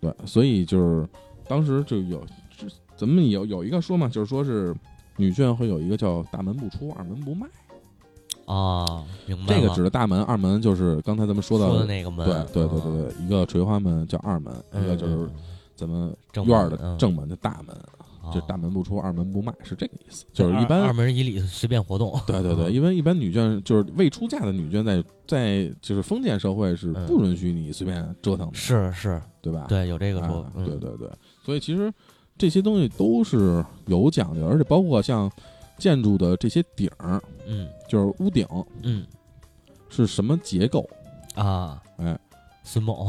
[0.00, 1.08] 对，所以就是
[1.46, 2.20] 当时就有
[2.58, 2.66] 这
[2.96, 4.74] 咱们有有一个说嘛，就是说是
[5.16, 7.46] 女眷会有一个叫大门不出二门不迈，
[8.46, 15.30] 啊，明白了这个指的大门二门就是刚才咱们说到说的那个门，对对对对嗯，对，一个垂花门叫二门，一个就是嗯
[15.74, 17.76] 咱们正院儿的正门的大门，
[18.24, 20.24] 嗯就是大门不出二门不迈，是这个意思。
[20.32, 27.06] 就是一般二门以里随便活动，对对对，嗯因为一般女眷就是未出嫁的女眷在在就是封建社会是嗯。
[27.06, 29.66] 不允许你随便折腾的，是是，对吧？
[29.68, 31.10] 对，有这个啊说，法对对对，
[31.44, 31.92] 所以其实
[32.38, 35.28] 这些东西都是有讲究，而且包括像
[35.82, 37.68] 建筑的这些顶儿，嗯。
[37.88, 38.46] 就是屋顶
[38.82, 39.04] 嗯。
[39.88, 40.88] 是什么结构？
[41.34, 42.18] 啊，哎，
[42.64, 43.06] 榫卯，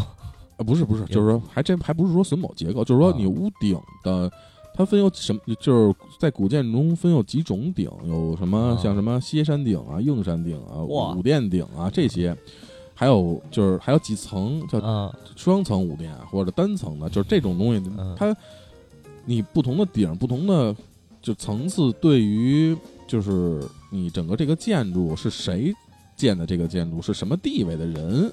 [0.57, 3.15] 啊，不是不是，就是说还真还不是说榫卯结构，就是说啊。
[3.17, 4.32] 你屋顶的。
[4.76, 5.39] 它分有什么？
[5.59, 8.76] 就是在古建筑中分有几种顶，有什么啊。
[8.82, 11.13] 像什么歇山顶啊、硬山顶啊、哇。
[11.13, 12.36] 五殿顶啊这些，
[12.95, 18.36] 还有就是还有几层叫嗯双层五殿或者单层的，就是这种东西嗯，它
[19.26, 20.76] 你不同的顶、不同的
[21.24, 25.74] 就层次，对于就是你整个这个建筑是谁
[26.15, 28.32] 建的这个建筑，是什么地位的人，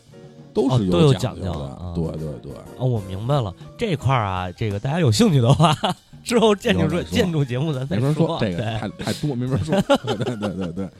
[0.52, 1.64] 都是哦都有讲讲究的。
[1.66, 5.74] 啊对对对，哦，我明白了，这块儿啊，这个大家有兴趣的话，
[6.24, 9.80] 之后建筑建筑节目咱再没法说，这个太太多，没法说。
[10.04, 10.90] 对对对对对，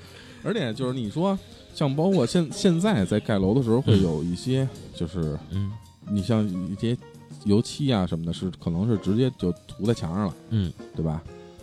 [0.45, 1.37] 而且就是你说，
[1.75, 5.73] 像包括现现在在盖楼的时候，会有一些就是嗯
[6.09, 6.97] 你像一些
[7.45, 10.35] 油漆啊什么的，是可能是直接就涂在墙上了。
[10.51, 11.23] 嗯对吧？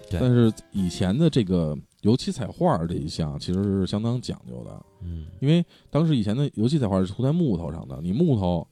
[0.09, 0.19] 对。
[0.19, 5.25] 但是以前的这个油漆彩画这一项其实是相当讲究的，嗯。
[5.39, 8.67] 因为当时以前的油漆彩画是涂在木头上的，你木头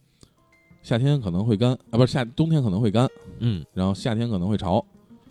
[0.81, 3.07] 夏天可能会干啊，不是夏冬天可能会干，
[3.39, 3.65] 嗯。
[3.73, 4.85] 然后夏天可能会潮。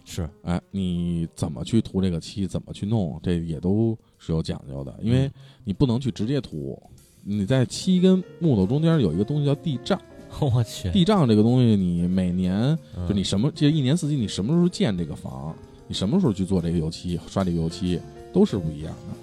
[0.05, 0.29] 是。
[0.43, 5.31] 哎，你怎么去涂这个漆，怎么去弄，这也都是有讲究的，因为
[5.65, 6.81] 你不能去直接涂。
[7.27, 9.99] 你在漆跟木头中间有一个东西叫地障，
[10.41, 15.57] 我去，地障这个东西，你每年嗯就你什么，这一年四季你什么时候建这个房，
[15.87, 18.01] 你什么时候去做这个油漆、刷这个油漆，
[18.33, 19.17] 都是不一样的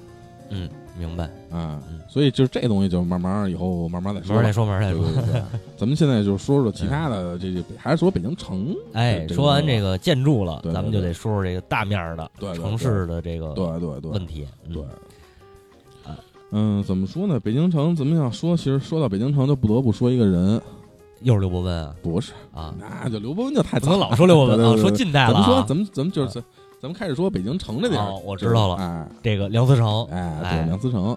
[0.54, 2.00] 嗯明白，啊嗯。
[2.10, 4.36] 所以就是这东西就慢慢以后慢慢再说。
[4.36, 5.06] 慢慢再说，慢慢再说。
[5.06, 5.42] 对对对，
[5.78, 8.76] 咱们现在就说说其他的，这这还是说北京城。
[8.94, 14.46] 哎，说完这个建筑了，咱们就得说说这个大面儿的城市的这个对对对问题。
[14.68, 14.84] 嗯对，
[16.04, 16.20] 啊
[16.52, 17.40] 嗯，怎么说呢？
[17.40, 18.58] 北京城怎么想说？
[18.58, 20.62] 其实说到北京城，就不得不说一个人，
[21.24, 21.96] 又是刘伯温啊？
[22.02, 25.66] 不是，啊，那就刘伯温就太早了不能老说刘伯温啊，对对对说近代了咱们说，啊。
[25.68, 26.34] 咱们咱们就是
[26.82, 30.58] 咱们开始说北京城这点儿哦我知道了哎这个梁思成，哎，哎。
[30.58, 31.16] 对，梁思成，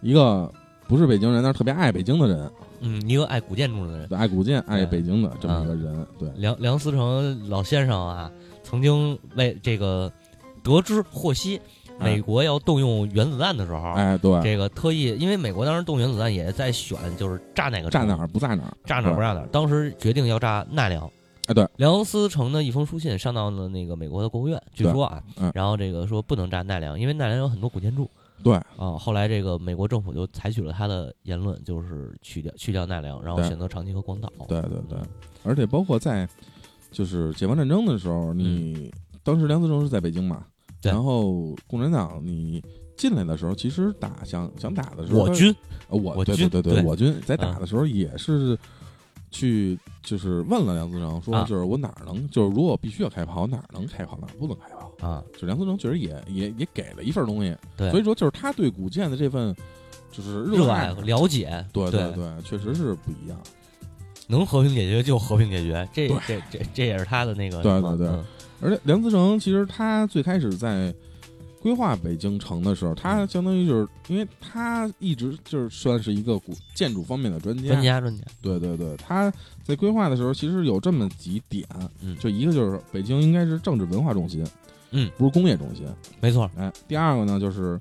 [0.00, 0.50] 一个
[0.86, 6.06] 不是北京人，但是特别爱北京的人，嗯，一个爱古建筑的人，爱古建、爱北京的这么一个人。
[6.18, 8.30] 对，梁梁思成老先生啊，
[8.62, 10.12] 曾经为这个
[10.62, 11.62] 得知获悉哎
[11.98, 19.46] 美国要动用原子弹的时候，哎，对，这个特意因为美国当时动原子弹也在选，就是炸哪个城炸哪儿不炸哪儿，炸哪儿不炸哪儿。
[19.52, 21.10] 当时决定要炸奈良。
[21.46, 28.10] 哎对，梁思成的一封书信上到了那个美国的国务院，据说啊嗯，然后这个说不能炸奈良，因为奈良有很多古建筑
[28.42, 28.96] 对，啊。
[28.98, 34.32] 后来这个美国政府就采取了他的言论，就是去掉去掉奈良，然后选择长崎和广岛。
[34.48, 34.98] 对对对，
[35.42, 36.26] 而且包括在
[36.90, 38.90] 就是解放战争的时候，你
[39.22, 40.53] 当时梁思成是在北京嘛，对
[40.90, 42.62] 然后共产党你
[42.96, 45.54] 进来的时候，其实打想想打的时候，我军。
[45.88, 46.82] 呃我我军对对对对。
[46.84, 47.14] 我军。
[47.26, 48.58] 在打嗯的时候也是
[49.30, 51.44] 去就是问了梁思成说，啊。
[51.48, 55.06] 就是我哪儿能就是如果必须要开炮，哪儿能开炮，哪儿不能开炮。
[55.06, 57.90] 啊，就梁思成确实也也也给了一份东西，对。
[57.90, 59.54] 所以说就是他对古建的这份
[60.10, 62.12] 就是爱热爱和了解，对对。
[62.12, 63.38] 对，确实是不一样。
[64.26, 68.08] 能和平解决就和平解决，这这这这也是他的那个对对对。
[68.08, 68.24] 嗯
[68.64, 70.92] 而且梁思成其实他最开始在
[71.60, 79.30] 规划北京城的时候，他相当于就是因为他一直就是算是一个古建筑方面的专家，专家专家，对对对，他
[79.62, 81.66] 在规划的时候其实有这么几点，
[82.00, 84.46] 嗯就一个就是北京应该是政治文化中心，
[84.92, 85.86] 嗯，不是工业中心，
[86.20, 87.78] 没错，哎，第二个呢就是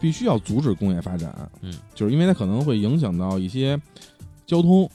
[0.00, 3.80] 必须要阻止工业发展，嗯，就是因为它可能会影响到一些
[4.44, 4.88] 交通、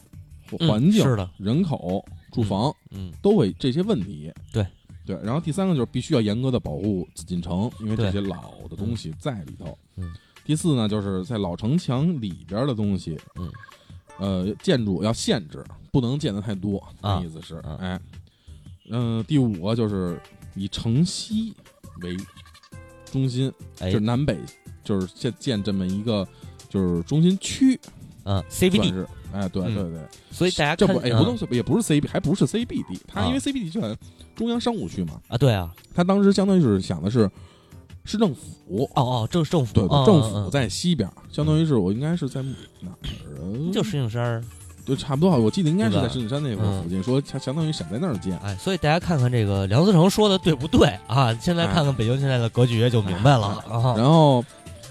[0.60, 2.74] 环境、是的，人口、住房。
[2.94, 4.30] 嗯都会这些问题。
[4.52, 4.68] 对
[5.06, 9.78] 对，然后第三个就是必须要严格的保护紫禁城，因为这些老的东西在里头。
[9.98, 10.12] 嗯
[10.44, 13.52] 第四呢，就是在老城墙里边的东西，嗯，
[14.18, 16.80] 呃，建筑要限制，不能建的太多。
[17.00, 18.02] 啊那意思是，啊哎，
[18.90, 20.20] 嗯、第五个就是
[20.56, 21.54] 以城西
[22.02, 22.18] 为
[23.06, 24.36] 中心，哎就是南北，
[24.84, 26.28] 就是建建这么一个
[26.68, 27.80] 就是中心区，
[28.24, 30.00] 嗯，CBD，哎，对嗯对对，
[30.32, 33.96] 所以大家看这不也不能嗯是也不是 CB，还不是 CBD，它啊因为 CBD 就在
[34.42, 37.30] 中央商务区嘛，啊，对啊，他当时相当于是想的是
[38.06, 42.50] 市政府，哦哦，这是政府，对对，哦政嗯府在西边，相当于是我应该是在哪
[42.86, 42.90] 儿？
[42.90, 43.72] 啊？
[43.72, 44.44] 就石景山儿，
[44.84, 48.36] 就差不多，我记得应该是在石景山那块儿附近，说相相当于想在那儿建。
[48.40, 51.32] 哎，所以大家看看这个梁思成说的对不对啊？
[51.40, 53.48] 现在看看北京现在的格局就明白了。
[53.70, 53.94] 啊。
[53.96, 54.44] 然后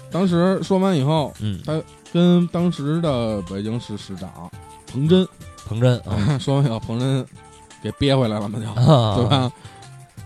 [0.09, 1.81] 当时说完以后，嗯，他
[2.13, 4.49] 跟当时的北京市市长
[4.87, 5.27] 彭真。
[5.63, 7.25] 彭真啊， 说完以后，彭真
[7.81, 9.25] 给憋回来了嘛，就啊 对？
[9.27, 9.51] 吧？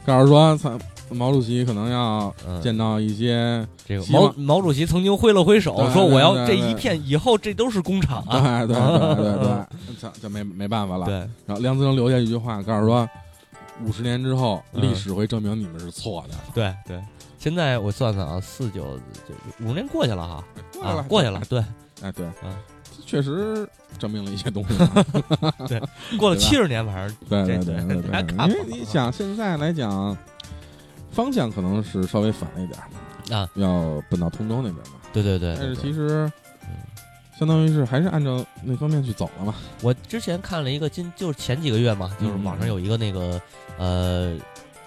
[0.05, 0.77] 告诉说，操，
[1.09, 8.65] 毛主席可能要嗯，见到一些这个毛毛主席曾经挥了挥手，说我要这一片以后这都是工厂啊。
[8.65, 9.65] 对对对对对，
[9.99, 11.05] 这这 没没办法了。
[11.05, 11.13] 对，
[11.45, 13.07] 然后梁思成留下一句话，告诉说，
[13.83, 16.35] 五十年之后，嗯历史会证明你们是错的。
[16.53, 17.01] 对对，
[17.39, 18.83] 现在我算算啊，四九
[19.27, 20.43] 就五十年过去了哈，
[20.73, 21.59] 过来啊，过去了，，对，
[22.03, 22.53] 哎，对嗯，
[23.05, 24.77] 确实证明了一些东西
[25.67, 25.81] 对。
[26.17, 30.15] 过了七十年，反正对对这对因为你想现在来讲，
[31.11, 32.85] 方向可能是稍微反了一点儿
[33.35, 34.99] 啊，要奔到通州那边嘛。
[35.11, 35.55] 对对对。
[35.57, 36.31] 但是其实
[36.63, 36.69] 嗯
[37.39, 39.55] 相当于是还是按照那方面去走了嘛。
[39.81, 43.41] 我之前看了一个今就是前几个月嘛，就是网上有一个那个
[43.77, 44.37] 呃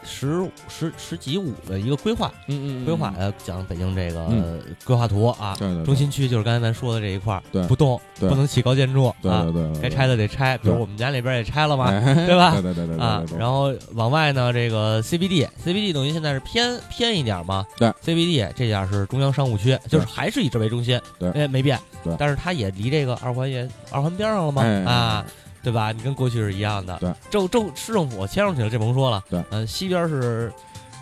[0.08, 11.86] 十十十几五的一个规划嗯嗯规划呃讲北京这个嗯规划图啊，对对对中心区就是刚才咱说的这一块儿对不动，对不能起高建筑对啊对，对，对该拆的得拆，比如我们家那边也拆了嘛。
[11.88, 17.64] 哎对吧对对对对对啊对，对然后往外呢，这个 CBD，CBD 等于现在是偏偏一点嘛。
[17.76, 21.00] 对，CBD 这点是中央商务区，就是还是以这为中心。
[21.18, 21.78] 对哎，没变。
[22.04, 24.62] 对但是它也离这个二环也二环边上了嘛。
[24.62, 25.24] 哎啊，
[25.62, 25.92] 对吧？
[25.92, 26.96] 你跟过去是一样的。
[26.98, 29.22] 对，政政市政府迁上去了，这甭说了。
[29.28, 30.52] 对嗯、西边是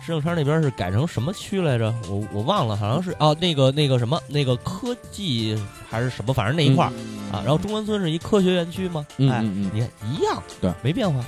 [0.05, 1.93] 石景山那边是改成什么区来着？
[2.09, 5.57] 我我忘了，好像是哦，那个那个什么那个科技
[5.89, 6.91] 还是什么，反正那一块儿、
[7.31, 7.41] 啊。
[7.43, 9.05] 然后中关村是一科学园区吗。
[9.11, 11.23] 哎，嗯嗯嗯，你看一样，对，没变化。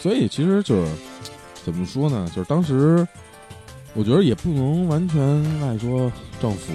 [0.00, 0.92] 所以其实就是
[1.64, 2.26] 怎么说呢？
[2.34, 3.06] 就是当时
[3.94, 6.10] 我觉得也不能完全赖说
[6.40, 6.72] 政府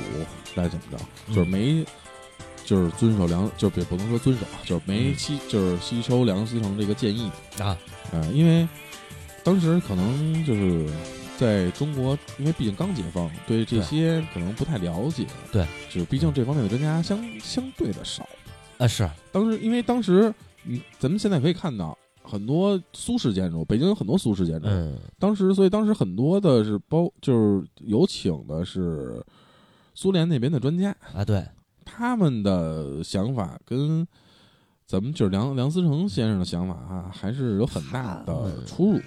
[0.56, 0.98] 来怎么着，
[1.28, 1.84] 嗯就是没
[2.66, 7.78] 就是遵守梁，就是也不能说遵守，啊就是没嗯吸就是吸收梁思成这个建议啊，
[8.12, 8.68] 呃，因为
[9.44, 10.90] 当时可能就是。
[11.38, 15.26] 在中国，因为毕竟刚解放，对这些可能不太了解。
[15.52, 18.26] 对，就是毕竟这方面的专家相相对的少。
[18.78, 24.68] 啊，是当时，因为当时，嗯，咱们现在可以看到很多苏式建筑，北京有很多苏式建筑。
[24.70, 29.22] 嗯当时，所以当时很多的是包，就是有请的是
[29.94, 31.46] 苏联那边的专家，啊，对，
[31.86, 34.06] 他们的想法跟
[34.88, 39.00] 咱们就是梁梁思成先生的想法啊，还是有很大的出入。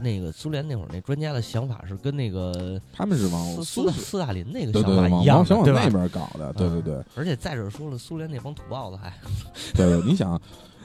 [0.00, 5.90] 那个苏联那会儿那专家的想法是跟那个他们是往斯斯大斯大林那个想法一往样，想往那？
[5.90, 9.12] 边搞的，对对嗯对而且再者说了，苏联那帮土包子还，
[9.74, 10.02] 对对。
[10.06, 10.40] 你想，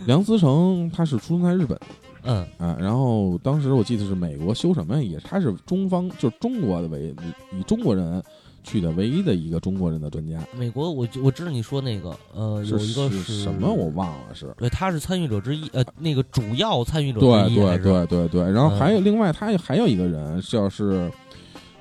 [0.06, 1.80] 梁思成他是出生在日本。
[2.24, 7.16] 嗯啊，然后当时我记得是美国修什么也，他是中方就是中国的为
[7.52, 8.22] 以中国人
[8.64, 14.54] 去的唯一的一个中国人的专家，美国我我知道你说那个，呃，有一个是什么我忘了是。
[14.58, 21.12] 对，他是参与者之一，呃，那个主要参与者对之一，对对对对对，然后还有另外他还有一个人叫是，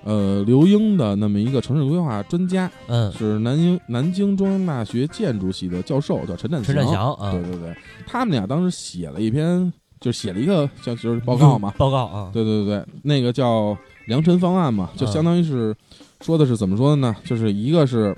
[0.05, 7.77] 呃，刘英的那么一个城市规划专家，嗯，是南京南京中央大学建筑系的教授，叫陈占陈占祥啊对，对对，
[8.07, 13.77] 他们俩当时写了一篇就写了一个叫就是报告嘛，报告啊，对对对对，那个叫
[14.07, 15.77] 良辰方案嘛，就相当于是
[16.21, 17.15] 说的是怎么说的呢？
[17.25, 18.17] 就是一个是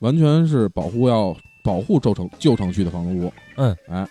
[0.00, 4.08] 完全是保护要保护旧城旧城区的房屋，嗯，哎，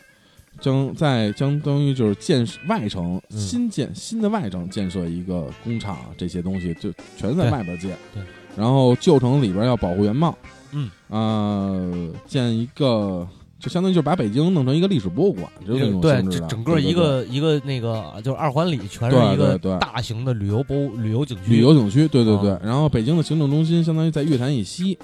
[0.59, 8.23] 将在相当于就是建设外城嗯新建新的外城建设一个工厂，这些东西就全在对外边建，对，
[8.55, 10.37] 然后旧城里边要保护原貌，
[10.71, 13.27] 嗯，呃，建一个。
[13.59, 22.51] 就相当于就是把北京弄成一个历史博物馆，就是那种对，整整个对对对一个一个那个就是二环里全是对一个对对大型的旅游博物旅游景区，旅游景区，对对对。
[22.51, 24.97] 啊然后北京的行政中心相当于在月坛以西，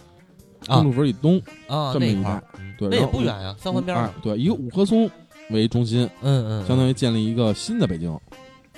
[0.68, 5.10] 啊公主坟以东，啊这么一块儿，嗯那也不远呀，三环边上，啊对，以五棵松
[5.52, 8.12] 为中心，嗯嗯，相当于建立一个新的北京。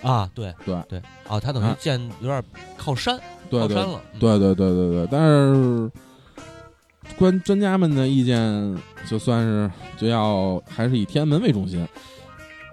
[0.01, 2.43] 啊，对对对，啊，它等于啊建有点
[2.77, 3.17] 靠山，
[3.49, 5.89] 对对靠山了，嗯，对对对对对，但是
[7.17, 8.37] 关专家们的意见
[9.09, 11.87] 就算是就要还是以天安门为中心，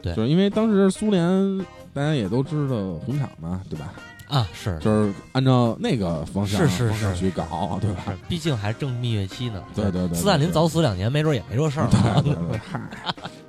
[0.03, 1.59] 对就是因为当时苏联
[1.93, 3.93] 大家也都知道红场嘛，对吧？
[4.29, 8.17] 啊是就是按照那个方向是是是去搞，对吧？
[8.29, 12.81] 毕竟还正蜜月期呢，对对对对斯大林早死两年，没准也没这事儿对了对 对，嗨，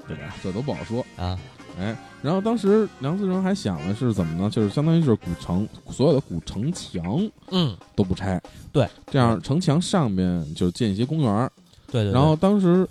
[0.08, 0.36] 对吧？
[0.42, 1.06] 这都不好说。
[1.18, 1.38] 啊，
[1.80, 4.50] 哎，然后当时梁思成还想的是怎么呢？
[4.50, 11.52] 就是相当于就是古城所有的古城墙嗯，都不拆，对，这样城墙上面就建一些公园儿。
[11.92, 12.12] 对对，对。
[12.14, 12.88] 然后当时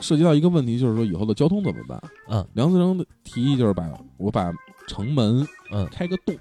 [0.00, 2.02] 涉及到一个问题，就是说以后的交通怎么办？
[2.28, 4.50] 嗯，梁思成的提议就是把我把
[4.88, 5.86] 城门嗯。
[5.90, 6.34] 开个洞，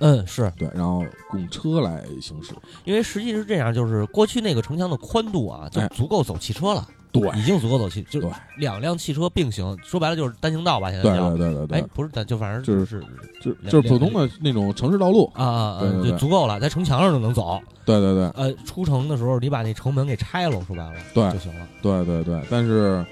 [0.00, 2.52] 嗯是对，然后供车来行驶。
[2.84, 8.20] 因为实际是这样，就是过去那个城墙的宽度啊，就哎足够走汽车了，对已经足够走汽，就
[8.56, 13.00] 两辆汽车并行，说白了就是单行道吧，现在对叫对对对对，，哎不是单，就反正就是是
[13.42, 15.30] 就两就是普通的那种城市道路。
[15.34, 17.60] 啊啊啊，就足够了，在城墙上就能走。
[17.84, 21.66] 对对对呃，出城的时候你把那城门给拆了，说白了对就行了。
[21.80, 23.04] 对对对，但是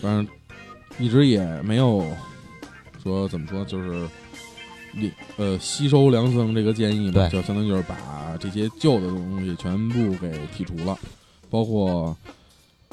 [0.00, 0.26] 反正
[0.98, 2.04] 一直也没有
[3.02, 4.08] 说怎么说，就是
[4.94, 10.98] 里呃吸收梁思成这个建议嘛，对就相当于就是把这些旧的东西全部给剔除了，
[11.48, 12.16] 包括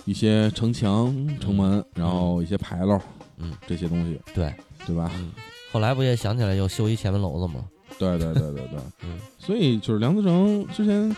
[0.06, 3.00] 一些城墙、城门，然后一些牌楼，
[3.38, 4.54] 嗯，这些东西，对，
[4.86, 5.12] 对吧？
[5.18, 5.32] 嗯，
[5.72, 7.64] 后来不也想起来又修一前门楼子吗？
[8.00, 11.16] 对对对对对， 嗯，所以就是梁思成之前，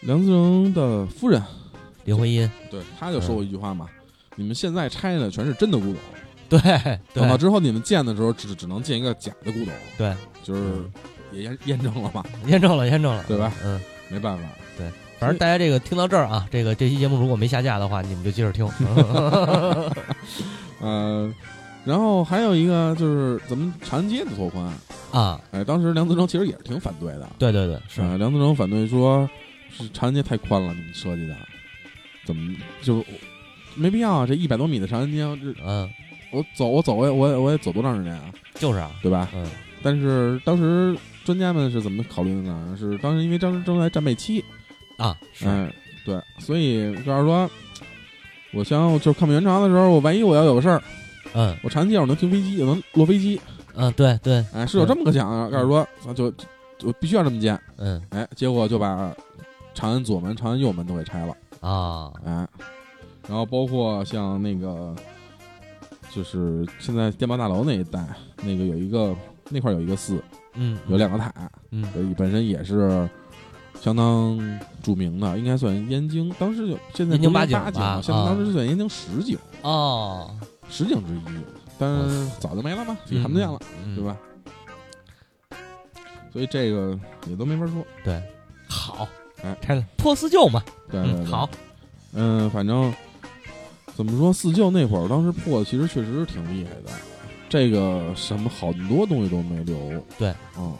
[0.00, 1.42] 梁思成的夫人，
[2.04, 3.88] 林徽因，对，他就说过一句话嘛。
[4.36, 5.96] 你们现在拆的全是真的古董，
[6.50, 6.60] 对
[7.14, 10.82] 等到之后你们建的时候，只只能建一个假的古董，对，就是
[11.32, 13.52] 也验验证了嘛，验证了，验证了，对吧？
[13.64, 14.42] 嗯，没办法，
[14.76, 18.68] 对反正大家这个听到这儿啊，这个这期节目如果没下架的话，你们就接着听。
[20.80, 21.32] 呃，
[21.84, 24.64] 然后还有一个就是咱们长安街的拓宽，
[25.12, 29.28] 啊，哎，当时梁思成其实也是挺反对的，对对对，是，呃梁思成反对说
[29.70, 31.36] 是长安街太宽了，你们设计的
[32.24, 33.04] 怎么就
[33.74, 34.26] 没必要啊？
[34.26, 35.88] 这一百多米的长安街，这嗯，
[36.32, 39.28] 我走我走我也我也我也走多长时间啊，就是啊，对吧？
[39.34, 39.46] 嗯。
[39.82, 42.76] 但是当时专家们是怎么考虑的呢？
[42.78, 44.44] 是当时因为当时正在战备期，
[44.98, 45.74] 啊，是，哎，
[46.04, 47.50] 对，所以就是说，
[48.52, 50.82] 我想就抗美援朝的时候，我万一我要有个事儿，
[51.32, 51.56] 嗯。
[51.62, 53.40] 我长安街我能停飞机，也能落飞机，
[53.74, 55.48] 嗯，对对，哎，是有这么个想法。
[55.48, 56.30] 告诉说，啊就
[56.78, 58.02] 就必须要这么建，嗯。
[58.10, 59.14] 哎，结果就把
[59.72, 62.46] 长安左门、长安右门都给拆了，啊，哎，
[63.26, 64.94] 然后包括像那个，
[66.14, 68.04] 就是现在电报大楼那一带，
[68.38, 69.14] 那个有一个
[69.48, 70.22] 那块有一个寺，
[70.54, 71.32] 嗯，有两个塔，
[71.70, 73.08] 嗯，所以本身也是
[73.80, 74.38] 相当
[74.82, 76.28] 著名的，应该算燕京。
[76.38, 78.00] 当时有现在燕京八景吧？
[78.02, 78.26] 现在啊。
[78.26, 80.30] 当时是算燕京十景，哦，
[80.68, 81.38] 十景之一，
[81.78, 84.04] 但是早就没了嘛，也看不见了，嗯，对？
[84.04, 84.16] 吧？
[86.32, 87.84] 所以这个也都没法说。
[88.04, 88.22] 对，
[88.68, 89.08] 好，
[89.42, 89.56] 哎。
[89.60, 91.24] 拆了破四旧嘛，对。
[91.24, 91.48] 好，
[92.12, 92.92] 嗯，反正
[94.00, 96.90] 怎么说，四舅那会儿当时破的其实确实是挺厉害的，
[97.50, 99.76] 这个什么好多东西都没留。
[100.18, 100.74] 对，嗯，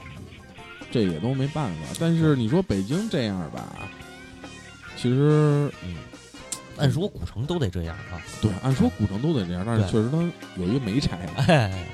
[0.91, 1.81] 这也都没办法。
[2.01, 3.77] 但是你说北京这样吧，
[4.97, 5.97] 其实嗯，
[6.79, 10.17] 按说古城都得这样啊，对，按说古城都得这样，但是确实它
[10.57, 11.87] 有一个没拆，哎，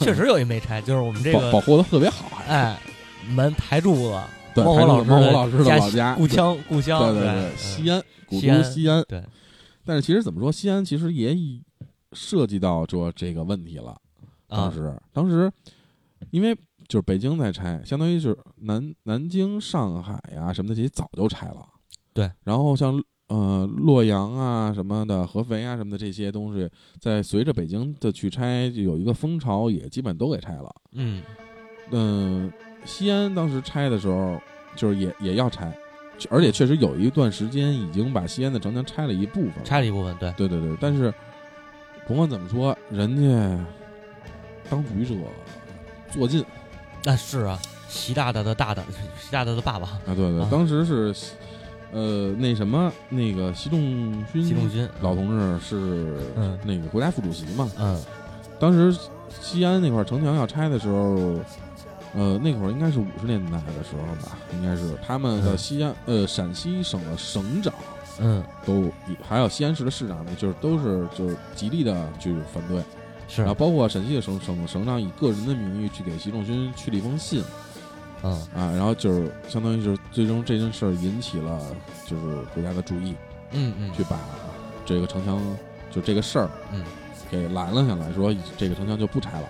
[0.00, 2.80] 确实有一没拆，就是我们这个，保保护的特别好，还哎，
[3.28, 4.20] 门台柱子，
[4.52, 9.04] 对，猫火老师猫火老师的老家，故乡故乡，对对对，嗯西安，古都西安。
[9.06, 9.22] 对，
[9.84, 11.62] 但是其实怎么说，西安其实也已
[12.12, 13.96] 涉及到说这个问题了。
[14.46, 15.50] 当啊，时，当时
[16.30, 16.54] 因为
[16.88, 21.66] 就是北京在拆，相当于是南南京、上海呀、什么的其实早就拆了。
[22.12, 26.68] 对，然后像呃洛阳啊什么的、合肥啊什么的这些东西，
[26.98, 30.74] 在随着北京的去拆，就有一个风潮，也基本都给拆了。
[30.92, 31.22] 嗯，
[31.92, 32.52] 嗯，
[32.84, 34.40] 西安当时拆的时候，
[34.74, 35.72] 就是也也要拆，
[36.30, 39.62] 而且确实有一段时间已经把西安的城墙拆了一部分了。
[39.64, 41.12] 拆了一部分，对，对对对，但是
[42.06, 43.64] 甭管怎么说，人家
[44.68, 45.14] 当局者
[46.10, 46.44] 做尽。
[47.04, 47.58] 那是啊，
[47.88, 48.82] 习大大的大大，
[49.18, 49.86] 习大大的爸爸。
[49.86, 50.48] 啊，对对，啊。
[50.50, 51.14] 当时是
[51.92, 53.80] 呃那什么那个习仲
[54.32, 54.88] 勋习仲勋。
[55.00, 56.58] 老同志是嗯。
[56.64, 58.00] 那个国家副主席嘛，嗯。
[58.58, 58.94] 当时
[59.40, 61.40] 西安那块城墙要拆的时候，
[62.14, 65.58] 呃，那会儿应该是五十年代的时候吧，应该是他们的嗯。
[65.58, 67.72] 西安呃陕西省的省长
[68.18, 68.42] 嗯。
[68.66, 68.90] 都
[69.26, 72.82] 还有西安市的市长呢，就是都是就是极力的去反对，
[73.28, 73.42] 是。
[73.42, 77.44] 然后包括陕西的省省省长以个人的名义去给习仲勋去了一封信
[78.22, 78.32] 嗯。
[78.54, 81.60] 啊，然后就是相当于就是最终这件事儿引起了
[82.06, 83.14] 就是国家的注意，
[83.52, 83.92] 嗯嗯。
[83.94, 84.18] 去把
[84.84, 85.40] 这个城墙
[85.92, 86.82] 就这个事儿嗯。
[87.30, 89.48] 给拦了下来，说这个城墙就不拆了。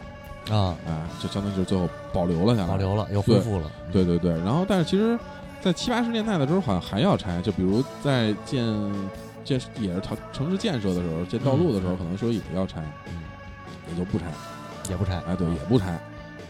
[0.49, 2.69] 啊，啊，就相当于就是最后保留了下来。
[2.69, 5.19] 保留了又恢复了，对对对，然后但是其实，
[5.61, 8.65] 在七八十年代的时候，好像还要拆，就比如在建
[9.45, 13.23] 建也是城城市建设的时候，建道路的时候，嗯可能说也要拆，嗯，
[13.91, 14.25] 也就不拆。
[14.89, 15.97] 也不拆，哎，对，也不拆。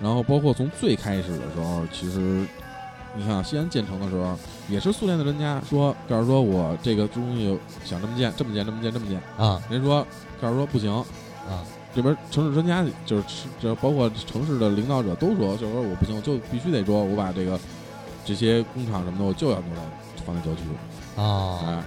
[0.00, 2.46] 然后包括从最开始的时候，其实
[3.14, 4.34] 你看啊西安建成的时候，
[4.66, 9.20] 也是苏联的专家说，告诉说我这个东西想这么建，这么建，这么建，这么建。
[9.36, 10.06] 啊人家说，
[10.40, 11.60] 告诉说不行，啊
[11.94, 13.24] 这边城市专家就是
[13.60, 17.58] 这包括城市的领导者都说，就是说我不行，我就必须得说我把这个
[18.24, 19.82] 这些工厂什么的，我就要挪来
[20.24, 20.60] 放在郊区。
[21.20, 21.82] 啊哎，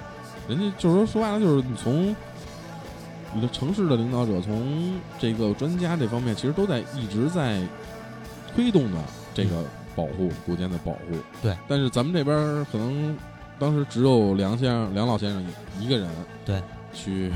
[0.47, 2.16] 人家就是说说白了，就是你从
[3.34, 7.62] 你的城市的领导者，从这个专家这方面，其实都在一直在
[8.54, 8.97] 推动的
[9.34, 9.64] 这个
[9.95, 10.99] 保护古建的保护。
[11.41, 13.18] 对，但是咱们这边可能
[13.58, 15.43] 当时只有梁先生、梁老先生
[15.80, 16.08] 一个人
[16.45, 16.62] 对
[16.93, 17.32] 去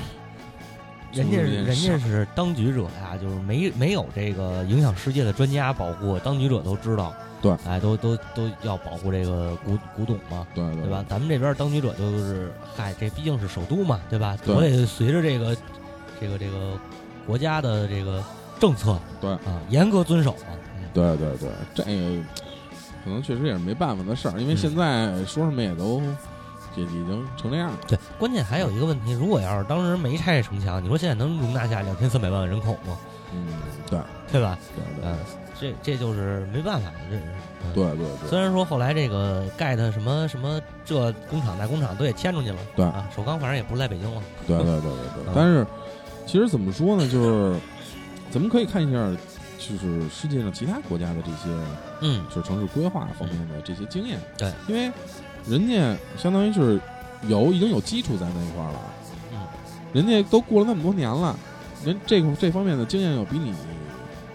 [1.17, 7.55] 人家人家是当局者呀，就是没没有这个影响世界的专家保护，当局者都知道，对。
[7.65, 11.03] 哎，都都都要保护这个古古董嘛，对对对吧？
[11.09, 14.37] 咱们这边当局者就是，嗨，这毕竟是首都嘛，对吧？
[14.45, 14.55] 对。
[14.55, 15.55] 我得随着这个
[16.19, 16.79] 这个这个
[17.25, 18.23] 国家的这个
[18.59, 19.31] 政策，对。
[19.31, 20.47] 啊，严格遵守嘛。
[20.77, 20.83] 嗯。
[20.93, 22.23] 对对对，这个
[23.03, 24.57] 可能确实也是没办法的事儿，因为嗯。
[24.57, 26.07] 现在说什么也都也
[26.83, 27.77] 已经成那样了。
[27.87, 32.97] 对，关键还有一个问题，如果要是当时没拆这城墙，你说现在能容纳下两千三百万人口吗？
[33.33, 33.47] 嗯，
[33.89, 33.99] 对
[34.31, 34.57] 对吧？
[34.75, 35.17] 对对嗯，
[35.59, 37.23] 这这就是没办法的，这是。
[37.23, 45.33] 嗯对对对虽然说后来这个盖的什么什么这工厂那工厂都也迁出去了，对啊，首钢反正也不是在北京了，对对对 对对嗯。
[45.35, 45.67] 但是
[46.25, 47.59] 其实怎么说呢，就是
[48.31, 48.97] 咱们可以看一下，
[49.57, 51.49] 就是世界上其他国家的这些
[52.01, 54.17] 嗯，就是城市规划方面的这些经验。
[54.37, 54.89] 对，因为
[55.47, 56.79] 人家相当于是
[57.27, 58.79] 有已经有基础在那一块儿了，
[59.33, 59.39] 嗯，
[59.93, 61.35] 人家都过了那么多年了，
[61.83, 63.53] 人这个这方面的经验要比你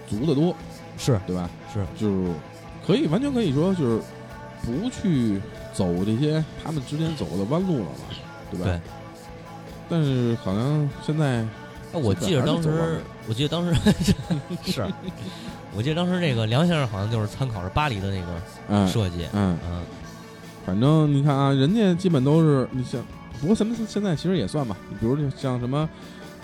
[0.09, 0.55] 足得多，
[0.99, 1.49] 是对吧？
[1.73, 2.33] 是，就是
[2.87, 4.03] 可以完全可以说就是
[4.63, 5.41] 不去
[5.73, 8.15] 走这些他们之间走的弯路了嘛，
[8.51, 8.67] 对吧？
[8.67, 8.81] 对。
[9.89, 11.41] 但是好像现在
[11.93, 13.75] 哎我记得当时，我记得当时
[14.65, 14.87] 是，
[15.77, 18.27] 我记得当时这个梁先生好像就是参考是巴黎的那个
[18.69, 19.83] 嗯设计，嗯，嗯
[20.65, 23.03] 反正你看啊，人家基本都是你像，
[23.41, 25.89] 不过咱们现在其实也算吧，你比如像什么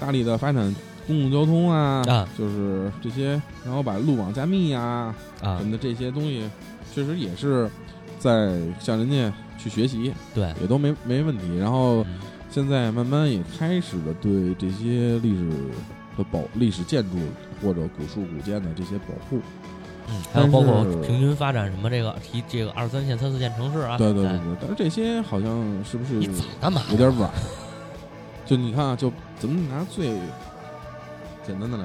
[0.00, 0.74] 大力的发展
[1.06, 6.48] 公共交通啊，啊就是这些，然后把路网加密啊啊什，么的这些东西，
[6.94, 7.70] 确实也是
[8.18, 11.56] 在向人家去学习，对，也都没没问题。
[11.56, 12.18] 然后嗯
[12.50, 15.50] 现在慢慢也开始了对这些历史
[16.16, 17.16] 的保、历史建筑
[17.62, 19.38] 或者古树古建的这些保护。
[20.10, 25.50] 嗯，还有包括平均发展什么这个提这个二三线、三四线城市啊，哎对对对对，但是这些好像
[25.84, 26.82] 是不是你早干嘛？
[26.90, 27.30] 有点晚？
[28.46, 30.08] 就你看啊，就咱们拿最
[31.46, 31.84] 简单的来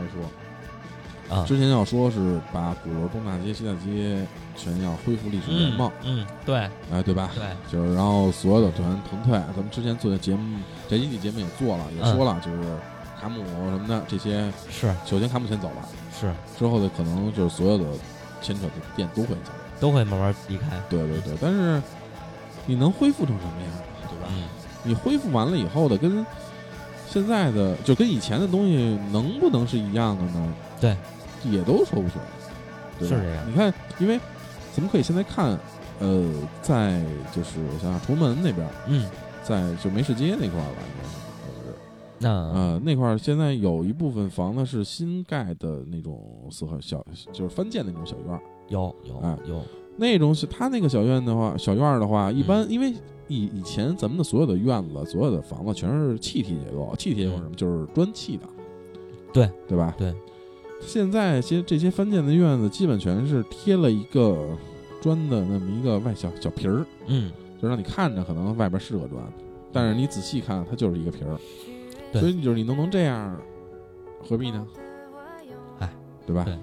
[1.30, 6.56] 说，啊，之前要说是把鼓楼、东大街、西大街全要恢复历史原嗯貌，嗯，对
[6.92, 7.30] 哎，对吧？
[7.36, 10.58] 对，就是然后所有的团腾退，咱们之前做的节目，
[10.88, 12.78] 这一期节目也做了，也嗯说了，就是
[13.20, 17.84] 卡姆什么的这些，是首先卡姆先走了，是之后的可能就是所有的
[18.44, 21.82] 牵扯的店都会走，都会慢慢离开，对对对，但是
[22.68, 23.72] 你能恢复成什么样，
[24.10, 24.28] 对吧？
[24.30, 24.44] 嗯，
[24.84, 26.26] 你恢复完了以后的跟
[27.10, 30.54] 现在的就跟以前的东西能不能是一样的呢？
[30.80, 30.96] 对，
[31.44, 32.14] 也都说不准，
[33.00, 34.20] 对是这样你看，因为
[34.76, 35.58] 咱们可以现在看，
[36.00, 36.30] 呃，
[36.62, 39.10] 在就是我想想崇文门那边，嗯，
[39.44, 41.23] 在就梅市街那块儿吧，应该是
[42.24, 48.42] 那呃那块儿现在有一部分房子是新盖的那种四合小，就是翻建的那种小院儿。
[48.70, 49.62] 有有哎有，
[49.98, 52.94] 那种是他那个小院的话，小院儿的话，一嗯般因为
[53.28, 57.56] 以以前咱们的所有的院子、所有的房子全是气体结构，气体结构是什么？
[57.56, 58.44] 就是砖砌的，
[59.34, 59.94] 对对吧？
[59.98, 60.14] 对。
[60.80, 64.50] 现在些这些翻建的院子，基本全是贴了一个
[65.02, 69.24] 砖的那么一个外小小皮儿，嗯，就让你看着可能外边是个砖，
[69.72, 71.38] 但是你仔细看，它就是一个皮儿。
[72.14, 73.38] 对所以你就是你弄成这样，
[74.28, 74.66] 何必呢？
[75.80, 75.90] 哎，
[76.26, 76.44] 对吧？
[76.46, 76.58] 对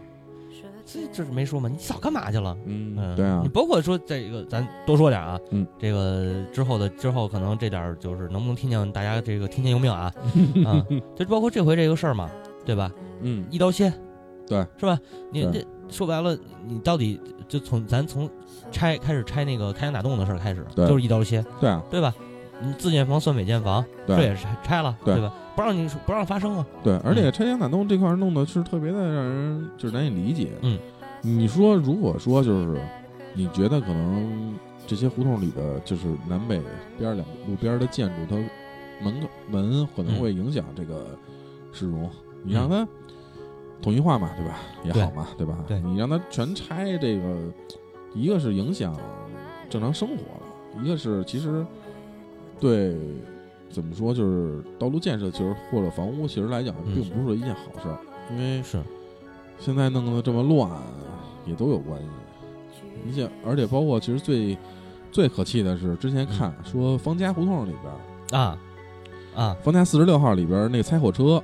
[0.93, 1.69] 这这是没说嘛？
[1.69, 2.57] 你早干嘛去了？
[2.67, 10.13] 嗯嗯，对啊你，包括说这个，咱多说点啊，嗯，这个之后的之后，可能这点就是能不能听见大家这个听天由命啊
[10.67, 10.85] 啊，
[11.15, 12.29] 就包括这回这个事儿嘛，
[12.65, 12.91] 对吧？
[13.21, 13.93] 嗯一刀切，
[14.49, 14.99] 对，是吧？
[15.31, 16.37] 你这说白了，
[16.67, 18.29] 你到底就从咱从
[18.73, 22.13] 拆开始拆那个开枪打洞的事儿开始，对就是一刀切，对啊，对吧？
[22.63, 25.33] 你自建房算违建房，这对也是拆拆了，对吧？
[25.57, 30.53] 不让你不让发生啊，对，而且拆迁打洞这块儿弄的是特别的让人就是难以理解。
[30.63, 30.79] 嗯，
[31.23, 32.81] 你说如果说就是
[33.35, 34.55] 你觉得可能
[34.87, 36.61] 这些胡同里的就是南北
[36.99, 38.37] 边儿两路边儿的建筑，它
[39.05, 39.15] 门
[39.51, 41.19] 门可能会影响这个
[41.73, 42.09] 市容，
[42.43, 42.87] 你让它
[43.83, 44.57] 统一化嘛，对吧？
[44.85, 45.59] 也好嘛，对吧？
[45.67, 47.37] 对你让它全拆，这个
[48.15, 48.97] 一个是影响
[49.69, 51.67] 正常生活了，一个是其实
[52.61, 52.97] 对
[53.71, 57.99] 怎么说，就是道路建设，其实或者房屋，其实来讲，嗯并不是一件好事儿，
[58.31, 58.83] 因为是，
[59.59, 60.71] 现在弄得这么乱，
[61.47, 62.09] 也都有关系。
[63.05, 64.59] 你想，而且包括其实最
[65.11, 68.59] 最可气的是，之前看说方家胡同里边，啊
[69.35, 69.57] 啊。
[69.63, 71.43] 方家四十六号里边那个拆火车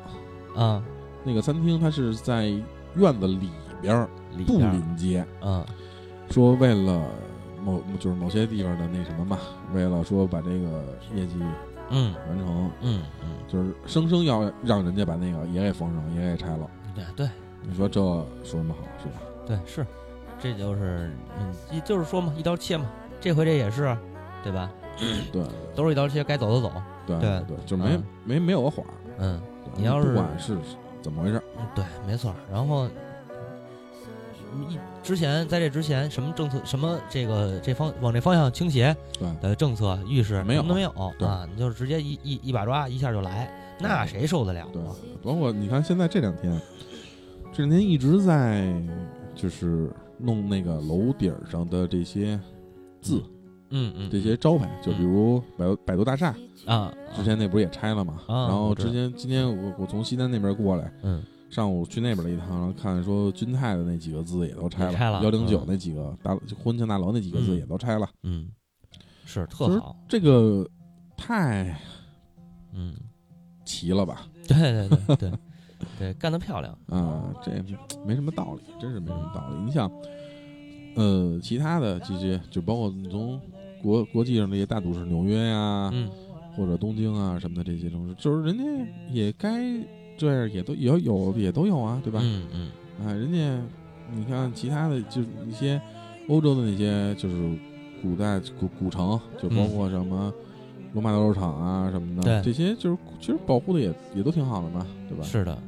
[0.55, 0.83] 啊，
[1.25, 2.49] 那个餐厅，它是在
[2.97, 3.51] 院子里
[3.81, 4.09] 边儿
[4.47, 5.64] 不临街，嗯。
[6.31, 7.03] 说为了
[7.67, 9.39] 某就是某些地方的那什么嘛，
[9.75, 11.35] 为了说把这个业绩
[11.91, 16.71] 嗯完成，嗯嗯，就是生生要让人家把那个也给封上，也给拆了。
[16.95, 17.29] 对对
[17.62, 19.21] 你说这说什么好是吧？
[19.45, 19.85] 对是，
[20.39, 21.11] 这就是
[21.41, 22.87] 嗯，一就是说嘛，一刀切嘛，
[23.21, 23.97] 这回这也是，
[24.45, 24.71] 对吧？
[25.33, 25.45] 对
[25.75, 26.73] 都是一刀切，该走的走，
[27.07, 28.95] 对对对，就没嗯没没有个缓儿。
[29.19, 29.41] 嗯，
[29.75, 30.57] 你要是不管是
[31.03, 31.43] 怎么回事
[31.75, 32.33] 对，没错。
[32.51, 32.89] 然后
[34.64, 44.88] 一之前在这之前，什么政策，什么这个这方往这方向倾斜对的政策、预示没有都没有对啊，你就是直接一一一把抓，一下就来，那谁受得了对啊？，
[45.22, 46.61] 包括你看现在这两天，
[47.52, 48.72] 这两天一直在
[49.34, 52.38] 就是弄那个楼顶上的这些
[53.00, 53.22] 字、
[53.70, 56.34] 嗯嗯，这些招牌，就比如百度百度大厦，
[56.64, 58.14] 啊，之前那不是也拆了嘛？
[58.26, 61.22] 啊然后之前今天我我从西单那边过来，嗯
[61.57, 65.64] 上午去那边了一趟，然后看说君泰的那几个字也都拆了幺零九嗯。
[65.68, 67.57] 那几个大就婚庆大楼那几个字嗯。
[67.57, 68.50] 也都拆了，嗯，
[69.24, 70.68] 是特就是好，这个
[71.16, 71.74] 太
[72.74, 72.94] 嗯，
[73.64, 74.26] 齐了吧？
[74.46, 75.32] 对对对对
[75.98, 77.50] 对，干得漂亮，啊，这
[78.04, 79.57] 没什么道理，真是没什么道理。
[79.64, 79.90] 你想，
[80.94, 83.40] 呃，其他的这些，就包括你从
[83.82, 86.07] 国国际上这些大都市，纽约呀、嗯。
[86.54, 88.64] 或者东京啊什么的这些城市，就是人家
[89.11, 89.62] 也该
[90.17, 92.21] 这样，也都也有也都有啊，对吧？
[92.23, 93.61] 嗯嗯啊，人家
[94.14, 95.81] 你看其他的，就是一些
[96.29, 97.35] 欧洲的那些，就是
[98.03, 100.33] 古代古古城，就包括什么
[100.93, 105.25] 罗马斗兽场啊什么的，对这些就是其实保护的也也都挺好的嘛，对吧？
[105.25, 105.59] 是的，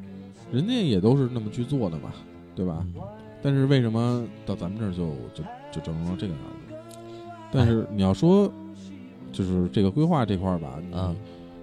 [0.53, 2.13] 人家也都是那么去做的嘛，
[2.55, 2.79] 对吧？
[2.95, 3.03] 嗯
[3.41, 6.75] 但是为什么到咱们这儿就就就整成了这个样子？
[7.53, 8.53] 但是你要说，
[9.31, 11.15] 就是这个规划这块儿吧，嗯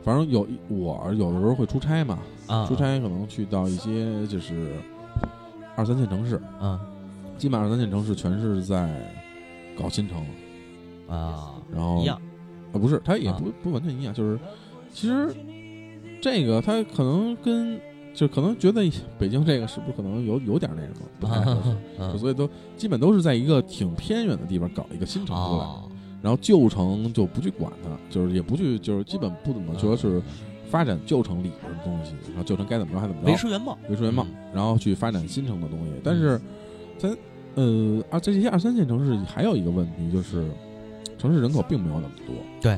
[0.01, 4.73] 反正有我有的时候会出差嘛，啊，出差可能去到一些就是
[5.75, 6.79] 二三线城市，啊
[7.37, 9.11] 基本上二三线城市全是在
[9.77, 10.25] 搞新城，
[11.07, 12.19] 啊然后一样，
[12.71, 13.37] 啊不是，它也啊。
[13.39, 14.39] 不不完全一样，就是
[14.93, 15.35] 其实
[16.21, 17.79] 这个它可能跟
[18.13, 18.89] 就可能觉得
[19.19, 21.75] 北京这个是不是可能有有点那什么 不太合适。
[21.99, 22.17] 嗯。
[22.17, 25.91] 所以都基本都是在一个挺偏远的地方搞一个新城出来，哦
[26.21, 30.19] 然后旧城就不去管它，就是也不去，就是基本不怎么说是
[30.75, 35.93] 发展旧城里边的东西，然后旧城该怎么着还怎么着，维持原貌，维持原貌，嗯然后去发展新城的东西。
[36.03, 36.37] 但是
[36.97, 37.15] 咱
[37.53, 40.45] 呃啊，在这些二三线城市还有一个问题就是，
[41.17, 42.77] 城市人口并没有那么多，对，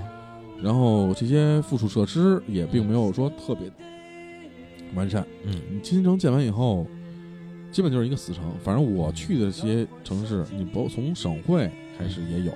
[0.62, 3.68] 然后这些附属设施也并没有说特别
[4.94, 5.26] 完善。
[5.44, 6.86] 嗯你新城建完以后，
[7.72, 8.44] 基本就是一个死城。
[8.64, 11.68] 反正我去的这些城市，你不从省会
[11.98, 12.54] 开始也有，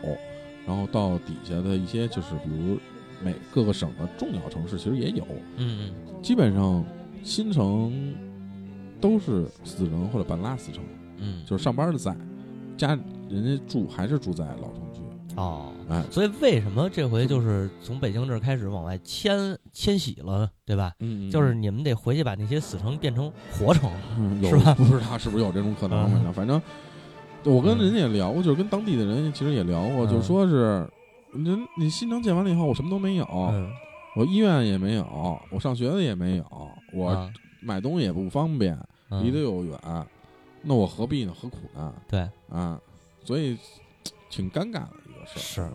[0.68, 2.78] 然后到底下的一些就是比如
[3.24, 5.26] 每各个省的重要城市，其实也有。
[5.58, 6.84] 嗯嗯基本上
[7.24, 8.14] 新城
[9.00, 10.84] 都是死城或者半拉死城，
[11.18, 12.16] 嗯就是上班的在，
[12.78, 12.98] 家
[13.30, 15.00] 人家住还是住在老城区。
[15.36, 15.72] 哦。
[15.90, 20.94] 哎，所以为什么这回就是从北京这儿开始往外迁迁徙了，对吧？
[21.00, 23.92] 嗯就是你们得回去把那些死城变成活城。
[24.44, 26.62] 是吧不知道是不是有这种可能，嗯反正反正，
[27.44, 30.88] 我跟人家也聊过，就是跟当地的人其实也聊过，嗯就说是，
[31.34, 33.72] 你你新城建完了以后，我什么都没有，嗯，
[34.16, 36.46] 我医院也没有，我上学的也没有，
[36.94, 37.32] 我啊
[37.62, 38.78] 买东西也不方便，
[39.10, 39.80] 嗯离得又远，
[40.62, 41.34] 那我何必呢？
[41.36, 41.94] 何苦呢？
[42.08, 42.80] 对，啊，
[43.24, 43.58] 所以
[44.30, 45.68] 挺尴尬的一个事儿。
[45.68, 45.74] 是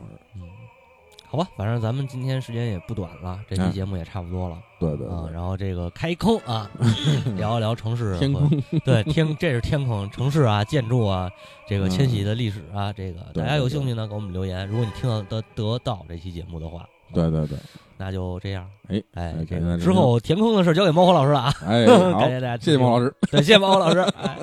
[1.29, 4.63] 好吧，反正咱们今天时间也不短了，这期嗯节目也差不多了啊。
[4.79, 6.71] 对对对，然后这个开坑啊，
[7.37, 8.49] 聊一聊城市天空，
[8.85, 11.31] 对天，这是天坑，城市啊，建筑啊，
[11.69, 14.67] 这个迁徙的历史啊，这个大家有兴趣呢，给我们留言。
[14.69, 17.59] 如果你听到得得到这期节目的话，对对对，
[17.97, 18.69] 那就这样。
[18.89, 21.85] 哎哎哎，这个之后填坑的事交给猫火老师了啊，哎，
[22.19, 24.01] 感，谢大家，谢谢毛老师，师， 对，谢谢猫火老师。
[24.01, 24.39] 哎，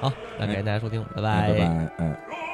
[0.00, 1.64] 好，那感谢大家收听，拜拜拜拜，
[1.98, 2.20] 哎。
[2.28, 2.45] 如